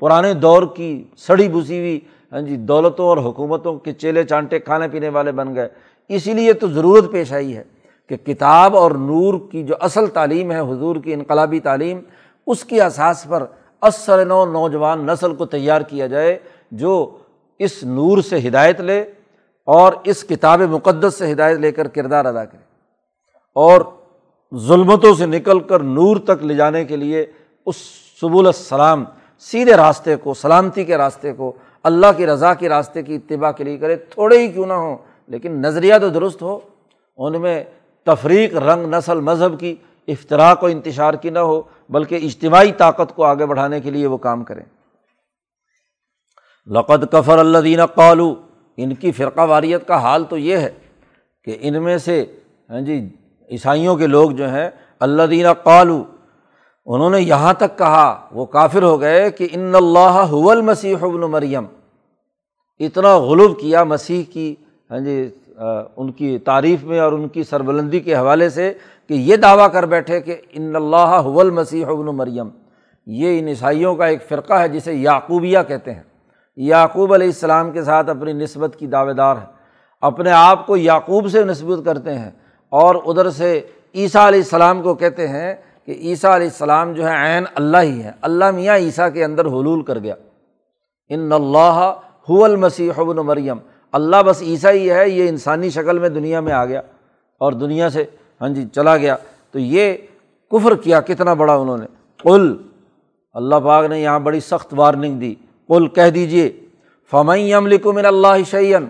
[0.00, 2.00] پرانے دور کی سڑی بسی ہوئی
[2.32, 5.68] ہاں جی دولتوں اور حکومتوں کے چیلے چانٹے کھانے پینے والے بن گئے۔
[6.08, 7.62] اسی لیے تو ضرورت پیش آئی ہے
[8.08, 12.00] کہ کتاب اور نور کی جو اصل تعلیم ہے، حضور کی انقلابی تعلیم،
[12.46, 13.46] اس کی اساس پر
[13.80, 16.38] اثر نو نوجوان نسل کو تیار کیا جائے،
[16.70, 17.18] جو
[17.58, 19.04] اس نور سے ہدایت لے
[19.64, 22.62] اور اس کتاب مقدس سے ہدایت لے کر کردار ادا کرے
[23.54, 23.80] اور
[24.56, 27.26] ظلمتوں سے نکل کر نور تک لے جانے کے لیے
[27.66, 27.76] اس
[28.20, 29.04] سبول السلام
[29.38, 33.64] سیدھے راستے کو، سلامتی کے راستے کو، اللہ کی رضا کے راستے کی اتباع کے
[33.64, 36.58] لیے کرے۔ تھوڑے ہی کیوں نہ ہوں، لیکن نظریہ تو درست ہو۔
[37.16, 37.64] ان میں
[38.04, 39.76] تفریق، رنگ، نسل، مذہب کی
[40.08, 44.16] افطراک و انتشار کی نہ ہو، بلکہ اجتماعی طاقت کو آگے بڑھانے کے لیے وہ
[44.16, 44.62] کام کریں۔
[46.66, 48.34] لقد کفر اللہ دین قالو
[48.76, 50.70] ان کی فرقہ واریت کا حال تو یہ ہے
[51.44, 52.24] کہ ان میں سے
[52.70, 52.98] ہاں جی
[53.50, 54.68] عیسائیوں کے لوگ جو ہیں
[55.00, 56.02] اللہ دینہ قالو
[56.86, 61.20] انہوں نے یہاں تک کہا، وہ کافر ہو گئے کہ ان اللہ حول مسیح ابن
[61.30, 61.64] مریم۔
[62.80, 64.54] اتنا غلب کیا مسیح کی
[64.90, 68.72] ہاں جی ان کی تعریف میں اور ان کی سربلندی کے حوالے سے
[69.08, 72.48] کہ یہ دعویٰ کر بیٹھے کہ ان اللہ حول مسیح ابن مریم۔
[73.06, 76.02] یہ ان عیسائیوں کا ایک فرقہ ہے جسے یعقوبیہ کہتے ہیں۔
[76.56, 79.46] یعقوب علیہ السلام کے ساتھ اپنی نسبت کی دعوے دار ہے
[80.00, 82.30] اپنے آپ کو یعقوب سے نسبت کرتے ہیں
[82.68, 83.60] اور ادھر سے
[83.94, 88.02] عیسیٰ علیہ السلام کو کہتے ہیں کہ عیسیٰ علیہ السلام جو ہے عین اللہ ہی
[88.02, 90.14] ہے اللہ میاں عیسیٰ کے اندر حلول کر گیا۔
[91.08, 91.94] ان اللہ
[92.30, 93.58] حول مسیح ابن مریم۔
[93.92, 96.80] اللہ بس عیسیٰ ہی ہے، یہ انسانی شکل میں دنیا میں آ گیا
[97.38, 98.04] اور دنیا سے
[98.40, 99.16] ہاں جی چلا گیا۔
[99.50, 99.94] تو یہ
[100.50, 101.86] کفر کیا، کتنا بڑا انہوں نے۔
[102.22, 102.56] قل،
[103.34, 105.34] اللہ پاک نے یہاں بڑی سخت وارننگ دی۔
[105.68, 106.50] قل کہہ دیجیے
[107.12, 108.86] فمئی من اللہ شعین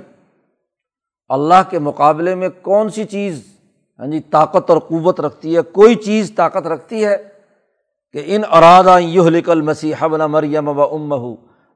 [1.29, 3.45] اللہ کے مقابلے میں کون سی چیز
[3.99, 7.17] ہاں جی طاقت اور قوت رکھتی ہے؟ کوئی چیز طاقت رکھتی ہے
[8.13, 11.13] کہ ان ارادہ یہ لکل مسیح مریم و ام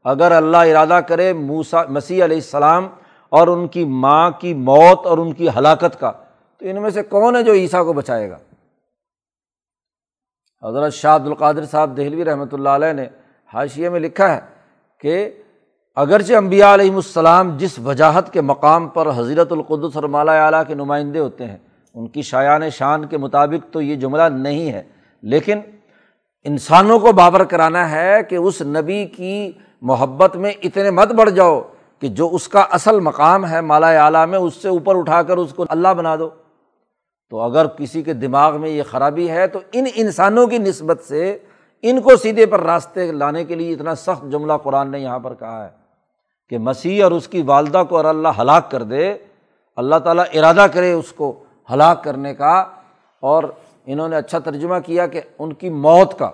[0.05, 2.89] اگر اللہ ارادہ کرے موسا مسیح علیہ السلام
[3.29, 6.11] اور ان کی ماں کی موت اور ان کی ہلاکت کا،
[6.57, 8.39] تو ان میں سے کون ہے جو عیسیٰ کو بچائے گا؟
[10.63, 13.09] حضرت شاہ عبد القادر صاحب دہلوی رحمۃ اللہ علیہ نے
[13.53, 14.41] حاشیے میں لکھا ہے
[15.01, 15.31] کہ
[15.97, 20.75] اگرچہ امبیا علیہم السلام جس وجاہت کے مقام پر حضرت القدس اور مالا اعلیٰ کے
[20.75, 21.57] نمائندے ہوتے ہیں،
[21.95, 24.83] ان کی شایان شان کے مطابق تو یہ جملہ نہیں ہے،
[25.23, 25.61] لیکن
[26.47, 29.51] انسانوں کو بابر کرانا ہے کہ اس نبی کی
[29.83, 31.61] محبت میں اتنے مت بڑھ جاؤ
[32.03, 35.37] کہ جو اس کا اصل مقام ہے مالا اعلیٰ میں، اس سے اوپر اٹھا کر
[35.37, 36.29] اس کو اللہ بنا دو۔
[37.33, 41.39] تو اگر کسی کے دماغ میں یہ خرابی ہے تو ان انسانوں کی نسبت سے
[41.83, 45.35] ان کو سیدھے پر راستے لانے کے لیے اتنا سخت جملہ قرآن نے یہاں پر
[45.35, 45.69] کہا ہے
[46.51, 49.19] کہ مسیح اور اس کی والدہ کو اور اللہ ہلاک کر دے،
[49.77, 52.67] اللہ تعالیٰ ارادہ کرے اس کو ہلاک کرنے کا۔
[53.21, 53.45] اور
[53.87, 56.31] انہوں نے اچھا ترجمہ کیا کہ ان کی موت کا،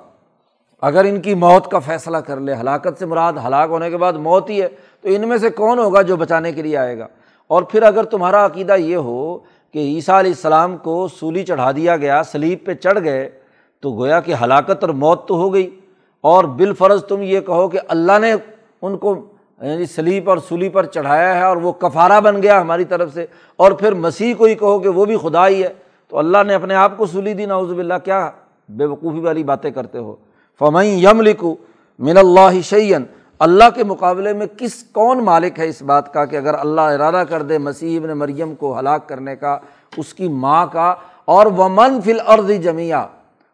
[0.80, 4.12] اگر ان کی موت کا فیصلہ کر لے، ہلاکت سے مراد ہلاک ہونے کے بعد
[4.12, 4.68] موت ہی ہے،
[5.00, 7.06] تو ان میں سے کون ہوگا جو بچانے کے لیے آئے گا؟
[7.46, 9.38] اور پھر اگر تمہارا عقیدہ یہ ہو
[9.72, 13.30] کہ عیسیٰ علیہ السلام کو سولی چڑھا دیا گیا سلیب پہ چڑھ گئے
[13.86, 15.68] تو گویا کہ ہلاکت اور موت تو ہو گئی
[16.24, 19.14] اور بالفرض تم یہ کہو کہ اللہ نے ان کو
[19.60, 23.26] یعنی سلیپ اور سلی پر چڑھایا ہے اور وہ کفارہ بن گیا ہماری طرف سے
[23.58, 25.68] اور پھر مسیح کو ہی کہو کہ وہ بھی خدا ہی ہے
[26.12, 28.18] تو اللہ نے اپنے آپ کو سلی دی ناؤز اللہ کیا
[28.68, 30.14] بے وقوفی والی باتیں کرتے ہو
[30.60, 31.54] فمئی یم لکھو
[32.00, 33.04] من اللہ شعین
[33.40, 37.22] اللہ کے مقابلے میں کس کون مالک ہے اس بات کا کہ اگر اللہ ارادہ
[37.28, 39.58] کر دے مسیح ابن مریم کو ہلاک کرنے کا
[39.96, 40.94] اس کی ماں کا
[41.28, 43.06] اور ومن فل عرض جمعہ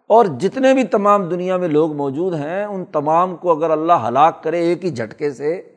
[0.09, 4.43] اور جتنے بھی تمام دنیا میں لوگ موجود ہیں، ان تمام کو اگر اللہ ہلاک
[4.43, 5.75] کرے ایک ہی جھٹکے سے،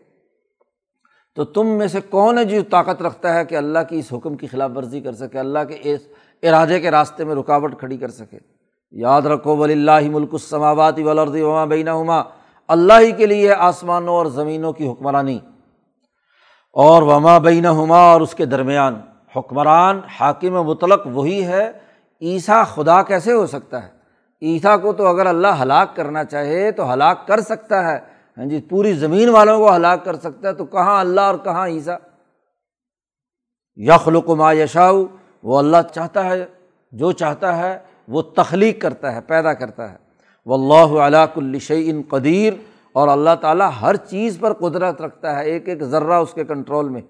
[1.35, 4.35] تو تم میں سے کون ہے جو طاقت رکھتا ہے کہ اللہ کی اس حکم
[4.35, 5.99] کی خلاف ورزی کر سکے، اللہ کے اس
[6.43, 8.37] ارادے کے راستے میں رکاوٹ کھڑی کر سکے؟
[8.91, 12.23] یاد رکھو ولی اللہ ملک السماوات ولرد وما بین ہما
[12.67, 15.39] اللہ ہی کے لیے آسمانوں اور زمینوں کی حکمرانی۔
[16.73, 19.01] اور وما بین ہما اور اس کے درمیان،
[19.35, 21.71] حکمران، حاکم مطلق وہی ہے،
[22.21, 23.94] عیسیٰ خدا کیسے ہو سکتا ہے؟
[24.45, 27.97] عیسیٰ کو تو اگر اللہ ہلاک کرنا چاہے تو ہلاک کر سکتا ہے۔
[28.37, 31.67] ہاں جی پوری زمین والوں کو ہلاک کر سکتا ہے، تو کہاں اللہ اور کہاں
[31.67, 31.97] عیسیٰ؟
[33.79, 35.03] یخلق ما یشاؤ
[35.43, 36.45] وہ اللہ چاہتا ہے،
[36.93, 37.77] جو چاہتا ہے،
[38.07, 39.97] وہ تخلیق کرتا ہے، پیدا کرتا ہے۔
[40.45, 42.53] وہ اللہ علاق کلشعین قدیر،
[42.91, 46.89] اور اللہ تعالیٰ ہر چیز پر قدرت رکھتا ہے، ایک ایک ذرہ اس کے کنٹرول
[46.89, 47.01] میں۔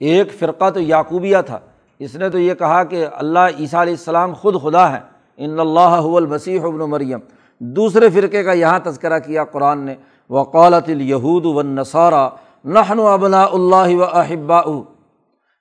[0.00, 1.58] ایک فرقہ تو یعقوبیہ تھا،
[2.00, 5.00] اس نے تو یہ کہا کہ اللہ عیسیٰ علیہ السلام خود خدا ہے
[5.36, 7.18] ان اللہ المسیح ابن مریم۔
[7.58, 9.94] دوسرے فرقے کا یہاں تذکرہ کیا قرآن نے۔
[10.30, 12.28] وقالت الہود و نصارہ
[12.64, 14.62] نحن ابنا اللہ و احبا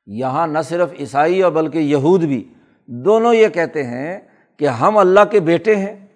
[0.05, 2.53] یہاں نہ صرف عیسائی اور بلکہ یہود بھی۔
[2.87, 4.19] دونوں یہ کہتے ہیں
[4.57, 6.07] کہ ہم اللہ کے بیٹے ہیں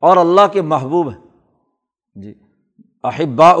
[0.00, 1.20] اور اللہ کے محبوب ہیں۔
[2.14, 2.34] جی
[3.04, 3.54] احبا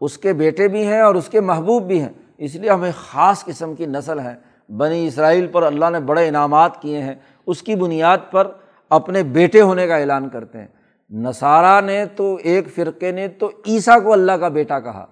[0.00, 3.44] اس کے بیٹے بھی ہیں اور اس کے محبوب بھی ہیں۔ اس لیے ہمیں خاص
[3.44, 4.34] قسم کی نسل ہے۔
[4.72, 7.14] بنی اسرائیل پر اللہ نے بڑے انعامات کیے ہیں۔
[7.46, 8.50] اس کی بنیاد پر
[8.94, 10.66] اپنے بیٹے ہونے کا اعلان کرتے ہیں۔
[11.10, 15.06] نصارہ نے تو ایک فرقے نے تو عیسیٰ کو اللہ کا بیٹا کہا۔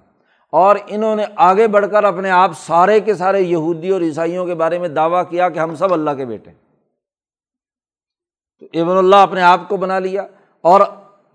[0.52, 4.54] اور انہوں نے آگے بڑھ کر اپنے آپ سارے کے سارے یہودی اور عیسائیوں کے
[4.54, 6.56] بارے میں دعویٰ کیا کہ ہم سب اللہ کے بیٹے ہیں۔
[8.60, 10.22] تو ابن اللہ اپنے آپ کو بنا لیا۔
[10.60, 10.80] اور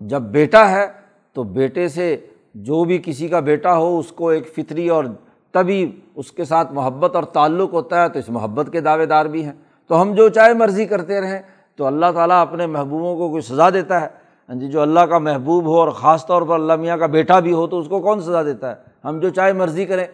[0.00, 0.86] جب بیٹا ہے
[1.32, 5.04] تو بیٹے سے جو بھی کسی کا بیٹا ہو، اس کو ایک فطری اور
[5.50, 9.26] تبھی اس کے ساتھ محبت اور تعلق ہوتا ہے تو اس محبت کے دعوے دار
[9.26, 9.52] بھی ہیں۔
[9.86, 11.42] تو ہم جو چاہے مرضی کرتے رہیں۔
[11.78, 14.06] تو اللہ تعالیٰ اپنے محبوبوں کو کوئی سزا دیتا ہے؟
[14.48, 17.40] ہاں جی جو اللہ کا محبوب ہو اور خاص طور پر اللہ میاں کا بیٹا
[17.40, 20.04] بھی ہو تو اس کو کون سزا دیتا ہے؟ ہم جو چاہے مرضی کریں۔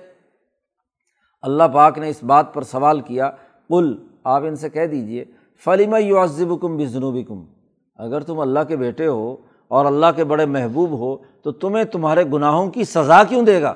[1.43, 3.31] اللہ پاک نے اس بات پر سوال کیا
[3.69, 5.25] کل آپ ان سے کہہ دیجیے
[5.65, 7.45] فلیمہ یو عزب کم بھی جنوبی کم
[7.97, 9.37] اگر تم اللہ کے بیٹے ہو
[9.69, 13.75] اور اللہ کے بڑے محبوب ہو تو تمہیں تمہارے گناہوں کی سزا کیوں دے گا؟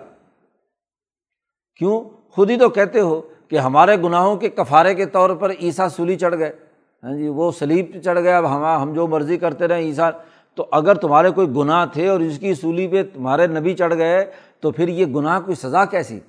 [1.76, 5.88] کیوں؟ خود ہی تو کہتے ہو کہ ہمارے گناہوں کے کفارے کے طور پر عیسیٰ
[5.88, 6.67] سولی چڑھ گئے۔
[7.02, 10.10] ہاں جی وہ سلیب چڑھ گیا اب ہم ہم جو مرضی کرتے رہے عیسیٰ
[10.54, 14.30] تو اگر تمہارے کوئی گناہ تھے اور اس کی سولی پہ تمہارے نبی چڑھ گئے،
[14.60, 16.20] تو پھر یہ گناہ کوئی سزا کیسی؟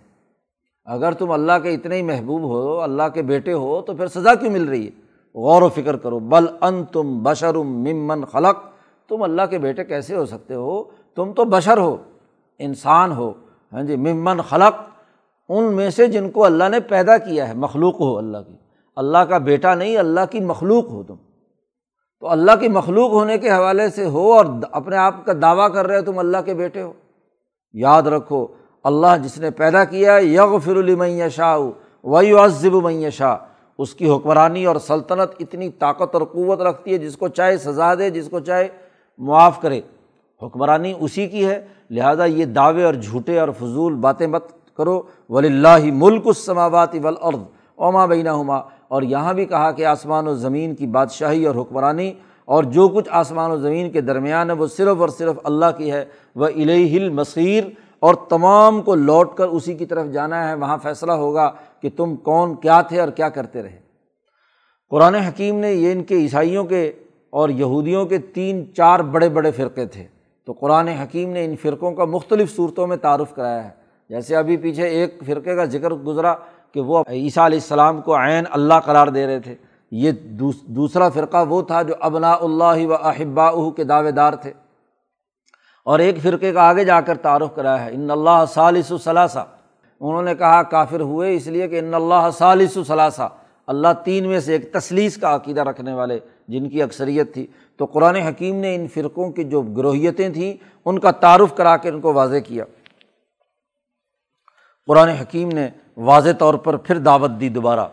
[0.85, 4.35] اگر تم اللہ کے اتنے ہی محبوب ہو، اللہ کے بیٹے ہو، تو پھر سزا
[4.35, 4.91] کیوں مل رہی ہے؟
[5.35, 8.57] غور و فکر کرو، بل ان تم بشرم ممن خلق۔
[9.07, 10.83] تم اللہ کے بیٹے کیسے ہو سکتے ہو؟
[11.15, 11.97] تم تو بشر ہو،
[12.59, 13.33] انسان ہو
[13.73, 14.81] ہاں جی ممن خلق۔
[15.49, 18.68] ان میں سے جن کو اللہ نے پیدا کیا ہے، مخلوق ہو اللہ کی۔
[18.99, 21.15] اللہ کا بیٹا نہیں، اللہ کی مخلوق ہو تم۔
[22.19, 25.87] تو اللہ کی مخلوق ہونے کے حوالے سے ہو اور اپنے آپ کا دعویٰ کر
[25.87, 26.93] رہے ہو تم اللہ کے بیٹے ہو۔
[27.73, 28.47] یاد رکھو،
[28.83, 31.59] اللہ جس نے پیدا کیا یغ فر شاہ
[32.03, 33.37] وی عزب میّ شاہ
[33.77, 37.93] اس کی حکمرانی اور سلطنت اتنی طاقت اور قوت رکھتی ہے، جس کو چاہے سزا
[37.93, 38.67] دے، جس کو چاہے
[39.17, 39.81] معاف کرے۔
[40.43, 45.47] حکمرانی اسی کی ہے، لہٰذا یہ دعوے اور جھوٹے اور فضول باتیں مت کرو۔ ولی
[45.47, 47.43] اللہ ملک السماوات ولعرد
[47.75, 52.13] اوما بینا ہما اور یہاں بھی کہا کہ آسمان و زمین کی بادشاہی اور حکمرانی
[52.45, 55.91] اور جو کچھ آسمان و زمین کے درمیان ہے وہ صرف اور صرف اللہ کی
[55.91, 57.63] ہے، وہ الہ مصیر
[57.99, 62.15] اور تمام کو لوٹ کر اسی کی طرف جانا ہے۔ وہاں فیصلہ ہوگا کہ تم
[62.15, 63.79] کون، کیا تھے اور کیا کرتے رہے۔
[64.89, 66.91] قرآن حکیم نے یہ ان کے عیسائیوں کے
[67.29, 70.03] اور یہودیوں کے تین، چار بڑے بڑے فرقے تھے۔
[70.45, 73.69] تو قرآن حکیم نے ان فرقوں کا مختلف صورتوں میں تعارف کرایا ہے۔
[74.09, 76.35] جیسے ابھی پیچھے ایک فرقے کا ذکر گزرا
[76.73, 79.55] کہ وہ عیسیٰ علیہ السلام کو عین اللہ قرار دے رہے تھے۔
[79.91, 80.11] یہ
[80.67, 84.53] دوسرا فرقہ وہ تھا جو ابنا اللہ و احبا کے دعوے دار تھے۔
[85.85, 89.45] اور ایک فرقے کا آگے جا کر تعارف کرایا ہے۔ ان اللہ ثالث ثلاثہ۔
[89.99, 93.29] انہوں نے کہا کافر ہوئے اس لیے کہ ان اللہ ثالث ثلاثہ۔
[93.67, 97.85] اللہ تین میں سے ایک تصلیس کا عقیدہ رکھنے والے جن کی اکثریت تھی۔ تو
[97.85, 100.53] قرآن حکیم نے ان فرقوں کی جو گروہیتیں تھیں،
[100.85, 102.63] ان کا تعارف کرا کے ان کو واضح کیا۔
[104.89, 107.87] قرآن حکیم نے واضح طور پر پھر دعوت دی دوبارہ۔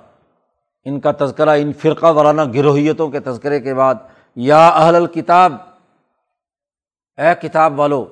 [0.84, 3.94] ان کا تذکرہ ان فرقہ وارانہ گروہیتوں کے تذکرے کے بعد،
[4.36, 5.52] یا اہل الکتاب،
[7.16, 8.04] اے کتاب والو،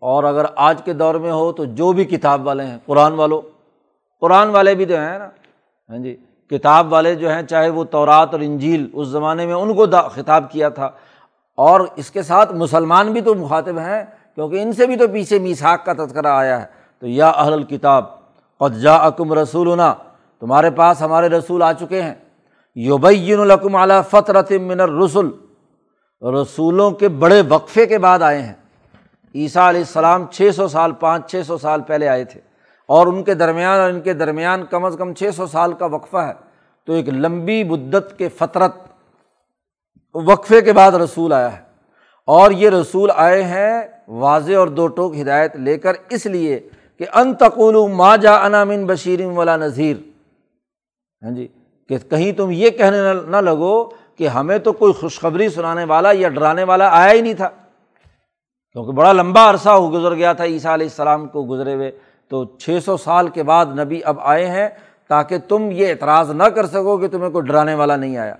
[0.00, 3.40] اور اگر آج کے دور میں ہو تو جو بھی کتاب والے ہیں، قرآن والو۔
[4.20, 5.28] قرآن والے بھی تو ہیں نا۔
[5.88, 6.16] ہاں جی
[6.50, 10.50] کتاب والے جو ہیں، چاہے وہ تورات اور انجیل، اس زمانے میں ان کو خطاب
[10.50, 10.90] کیا تھا۔
[11.56, 15.38] اور اس کے ساتھ مسلمان بھی تو مخاطب ہیں، کیونکہ ان سے بھی تو پیچھے
[15.38, 18.04] میساک کا تذکرہ آیا ہے۔ تو یا اہل الکتاب
[18.58, 19.80] قدجا اکم رسول
[20.38, 22.14] تمہارے پاس ہمارے رسول آ چکے ہیں۔
[22.74, 25.30] یوبین الکم اعلیٰ فطرت من الرسول
[26.22, 28.52] رسولوں کے بڑے وقفے کے بعد آئے ہیں۔
[29.34, 32.40] عیسیٰ علیہ السلام چھ سو سال پانچ، چھ سو سال پہلے آئے تھے۔
[32.86, 35.86] اور ان کے درمیان اور ان کے درمیان کم از کم چھ سو سال کا
[35.86, 36.32] وقفہ ہے۔
[36.86, 38.76] تو ایک لمبی بدت کے فطرت
[40.14, 41.62] وقفے کے بعد رسول آیا ہے۔
[42.26, 46.68] اور یہ رسول آئے ہیں واضح اور دو ٹوک ہدایت لے کر، اس لیے
[46.98, 49.96] کہ ان تقول ما جا انامن بشیرم والا نذیر۔
[51.22, 51.48] ہاں جی
[51.88, 56.28] کہ کہیں تم یہ کہنے نہ لگو کہ ہمیں تو کوئی خوشخبری سنانے والا یا
[56.28, 57.48] ڈرانے والا آیا ہی نہیں تھا۔
[58.72, 61.90] کیونکہ بڑا لمبا عرصہ ہو گزر گیا تھا عیسیٰ علیہ السلام کو گزرے ہوئے۔
[62.28, 64.68] تو چھ سو سال کے بعد نبی اب آئے ہیں
[65.08, 68.34] تاکہ تم یہ اعتراض نہ کر سکو کہ تمہیں کوئی ڈرانے والا نہیں آیا۔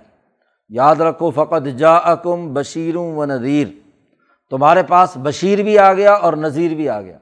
[0.69, 3.67] یاد رکھو فقط جا اکم بشیروں و نذیر۔
[4.49, 7.17] تمہارے پاس بشیر بھی آ گیا اور نذیر بھی آ گیا۔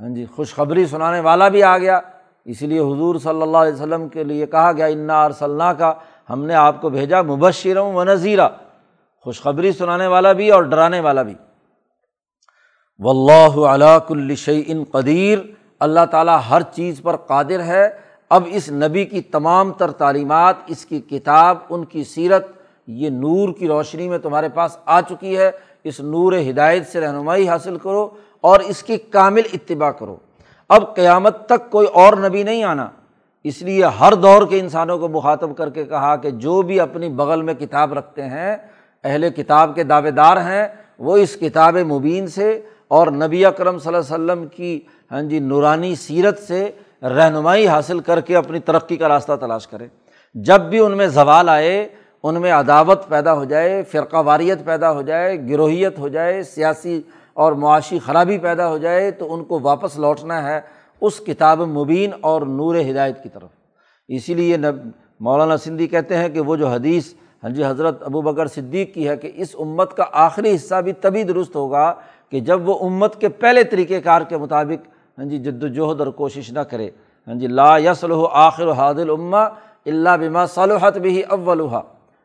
[0.00, 2.00] ہاں جی خوشخبری سنانے والا بھی آ گیا۔
[2.44, 5.92] اس لیے حضور صلی اللہ علیہ وسلم کے لیے کہا گیا، انا ارسلّہ کا
[6.30, 8.48] ہم نے آپ کو بھیجا مبشروں و نذیرہ
[9.24, 11.34] خوشخبری سنانے والا بھی اور ڈرانے والا بھی۔
[12.98, 15.38] و اللہ علاق الشعین قدیر۔
[15.80, 17.88] اللہ تعالیٰ ہر چیز پر قادر ہے۔
[18.30, 22.46] اب اس نبی کی تمام تر تعلیمات، اس کی کتاب، ان کی سیرت،
[22.86, 25.50] یہ نور کی روشنی میں تمہارے پاس آ چکی ہے۔
[25.84, 28.08] اس نور ہدایت سے رہنمائی حاصل کرو۔
[28.40, 30.16] اور اس کی کامل اتباع کرو۔
[30.68, 32.88] اب قیامت تک کوئی اور نبی نہیں آنا۔
[33.44, 37.08] اس لیے ہر دور کے انسانوں کو مخاطب کر کے کہا کہ جو بھی اپنی
[37.08, 38.56] بغل میں کتاب رکھتے ہیں،
[39.04, 40.68] اہل کتاب کے دعوے دار ہیں،
[40.98, 44.80] وہ اس کتاب مبین سے اور نبی اکرم صلی اللہ علیہ وسلم کی
[45.12, 46.70] ہاں جی نورانی سیرت سے
[47.02, 49.86] رہنمائی حاصل کر کے اپنی ترقی کا راستہ تلاش کرے
[50.34, 51.88] جب بھی ان میں زوال آئے،
[52.22, 57.00] ان میں عداوت پیدا ہو جائے، فرقہ واریت پیدا ہو جائے، گروہیت ہو جائے، سیاسی
[57.40, 60.60] اور معاشی خرابی پیدا ہو جائے تو ان کو واپس لوٹنا ہے
[61.02, 63.48] اس کتاب مبین اور نور ہدایت کی طرف۔
[64.08, 64.56] اسی لیے
[65.20, 67.12] مولانا سندھی کہتے ہیں کہ وہ جو حدیث
[67.42, 70.92] ہاں جی حضرت ابو بکر صدیق کی ہے کہ اس امت کا آخری حصہ بھی
[71.00, 71.92] تبھی درست ہوگا
[72.32, 74.86] کہ جب وہ امت کے پہلے طریقۂ کار کے مطابق
[75.18, 76.88] ہاں جی جد وجہد اور کوشش نہ کرے۔
[77.26, 79.42] ہاں جی لا یسل آخر و حاد العما
[79.86, 81.80] اللہ بما صلحت بھی اولحا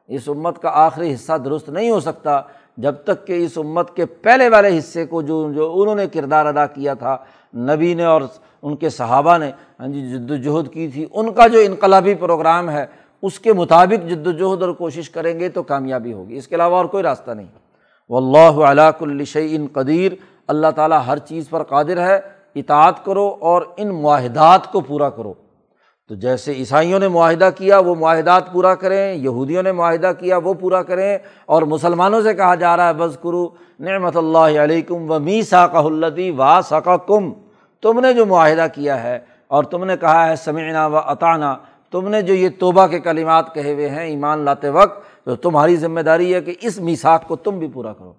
[0.09, 2.41] اس امت کا آخری حصہ درست نہیں ہو سکتا
[2.77, 6.45] جب تک کہ اس امت کے پہلے والے حصے کو جو جو انہوں نے کردار
[6.45, 7.17] ادا کیا تھا،
[7.55, 8.21] نبی نے اور
[8.61, 12.69] ان کے صحابہ نے ہاں جی جد وجہد کی تھی، ان کا جو انقلابی پروگرام
[12.69, 12.85] ہے،
[13.21, 16.75] اس کے مطابق جد وجہد اور کوشش کریں گے تو کامیابی ہوگی۔ اس کے علاوہ
[16.75, 17.47] اور کوئی راستہ نہیں۔
[18.09, 20.11] و اللہ علاق الشعین قدیر،
[20.47, 22.19] اللہ تعالیٰ ہر چیز پر قادر ہے،
[22.55, 25.33] اطاعت کرو اور ان معاہدات کو پورا کرو۔
[26.09, 30.53] تو جیسے عیسائیوں نے معاہدہ کیا، وہ معاہدات پورا کریں، یہودیوں نے معاہدہ کیا، وہ
[30.53, 33.47] پورا کریں، اور مسلمانوں سے کہا جا رہا ہے بز کرو
[33.79, 37.31] نعمت اللہ علیکم و می ساقہ الدی وا ساقہ کم
[37.83, 41.53] تم نے جو معاہدہ کیا ہے، اور تم نے کہا ہے، سمعنا و عطانہ
[41.93, 45.75] تم نے جو یہ توبہ کے کلمات کہے ہوئے ہیں، ایمان لاتے وقت، تو تمہاری
[45.75, 48.13] ذمہ داری ہے کہ اس میساک کو تم بھی پورا کرو۔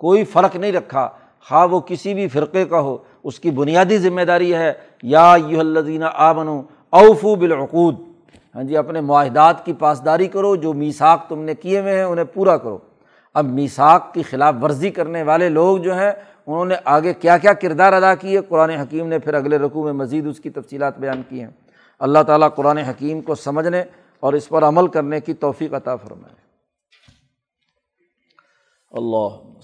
[0.00, 1.08] کوئی فرق نہیں رکھا،
[1.46, 4.72] خواہ وہ کسی بھی فرقے کا ہو، اس کی بنیادی ذمہ داری ہے،
[5.02, 6.60] یا یو الدینہ آ بنو
[6.90, 7.96] اوفو بالعقود۔
[8.54, 12.24] ہاں جی اپنے معاہدات کی پاسداری کرو، جو میساک تم نے کیے ہوئے ہیں انہیں
[12.24, 12.78] پورا کرو۔
[13.34, 16.12] اب میساک کی خلاف ورزی کرنے والے لوگ جو ہیں،
[16.46, 19.92] انہوں نے آگے کیا کیا کردار ادا کیے؟ قرآن حکیم نے پھر اگلے رقوع میں
[19.92, 21.50] مزید اس کی تفصیلات بیان کی ہیں۔
[21.98, 23.84] اللہ تعالیٰ قرآن حکیم کو سمجھنے
[24.20, 26.34] اور اس پر عمل کرنے کی توفیق عطا فرمائے۔
[28.90, 29.58] اللہ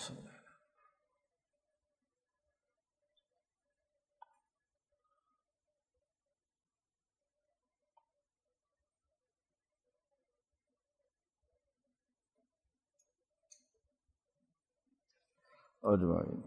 [15.85, 16.43] اجمعین۔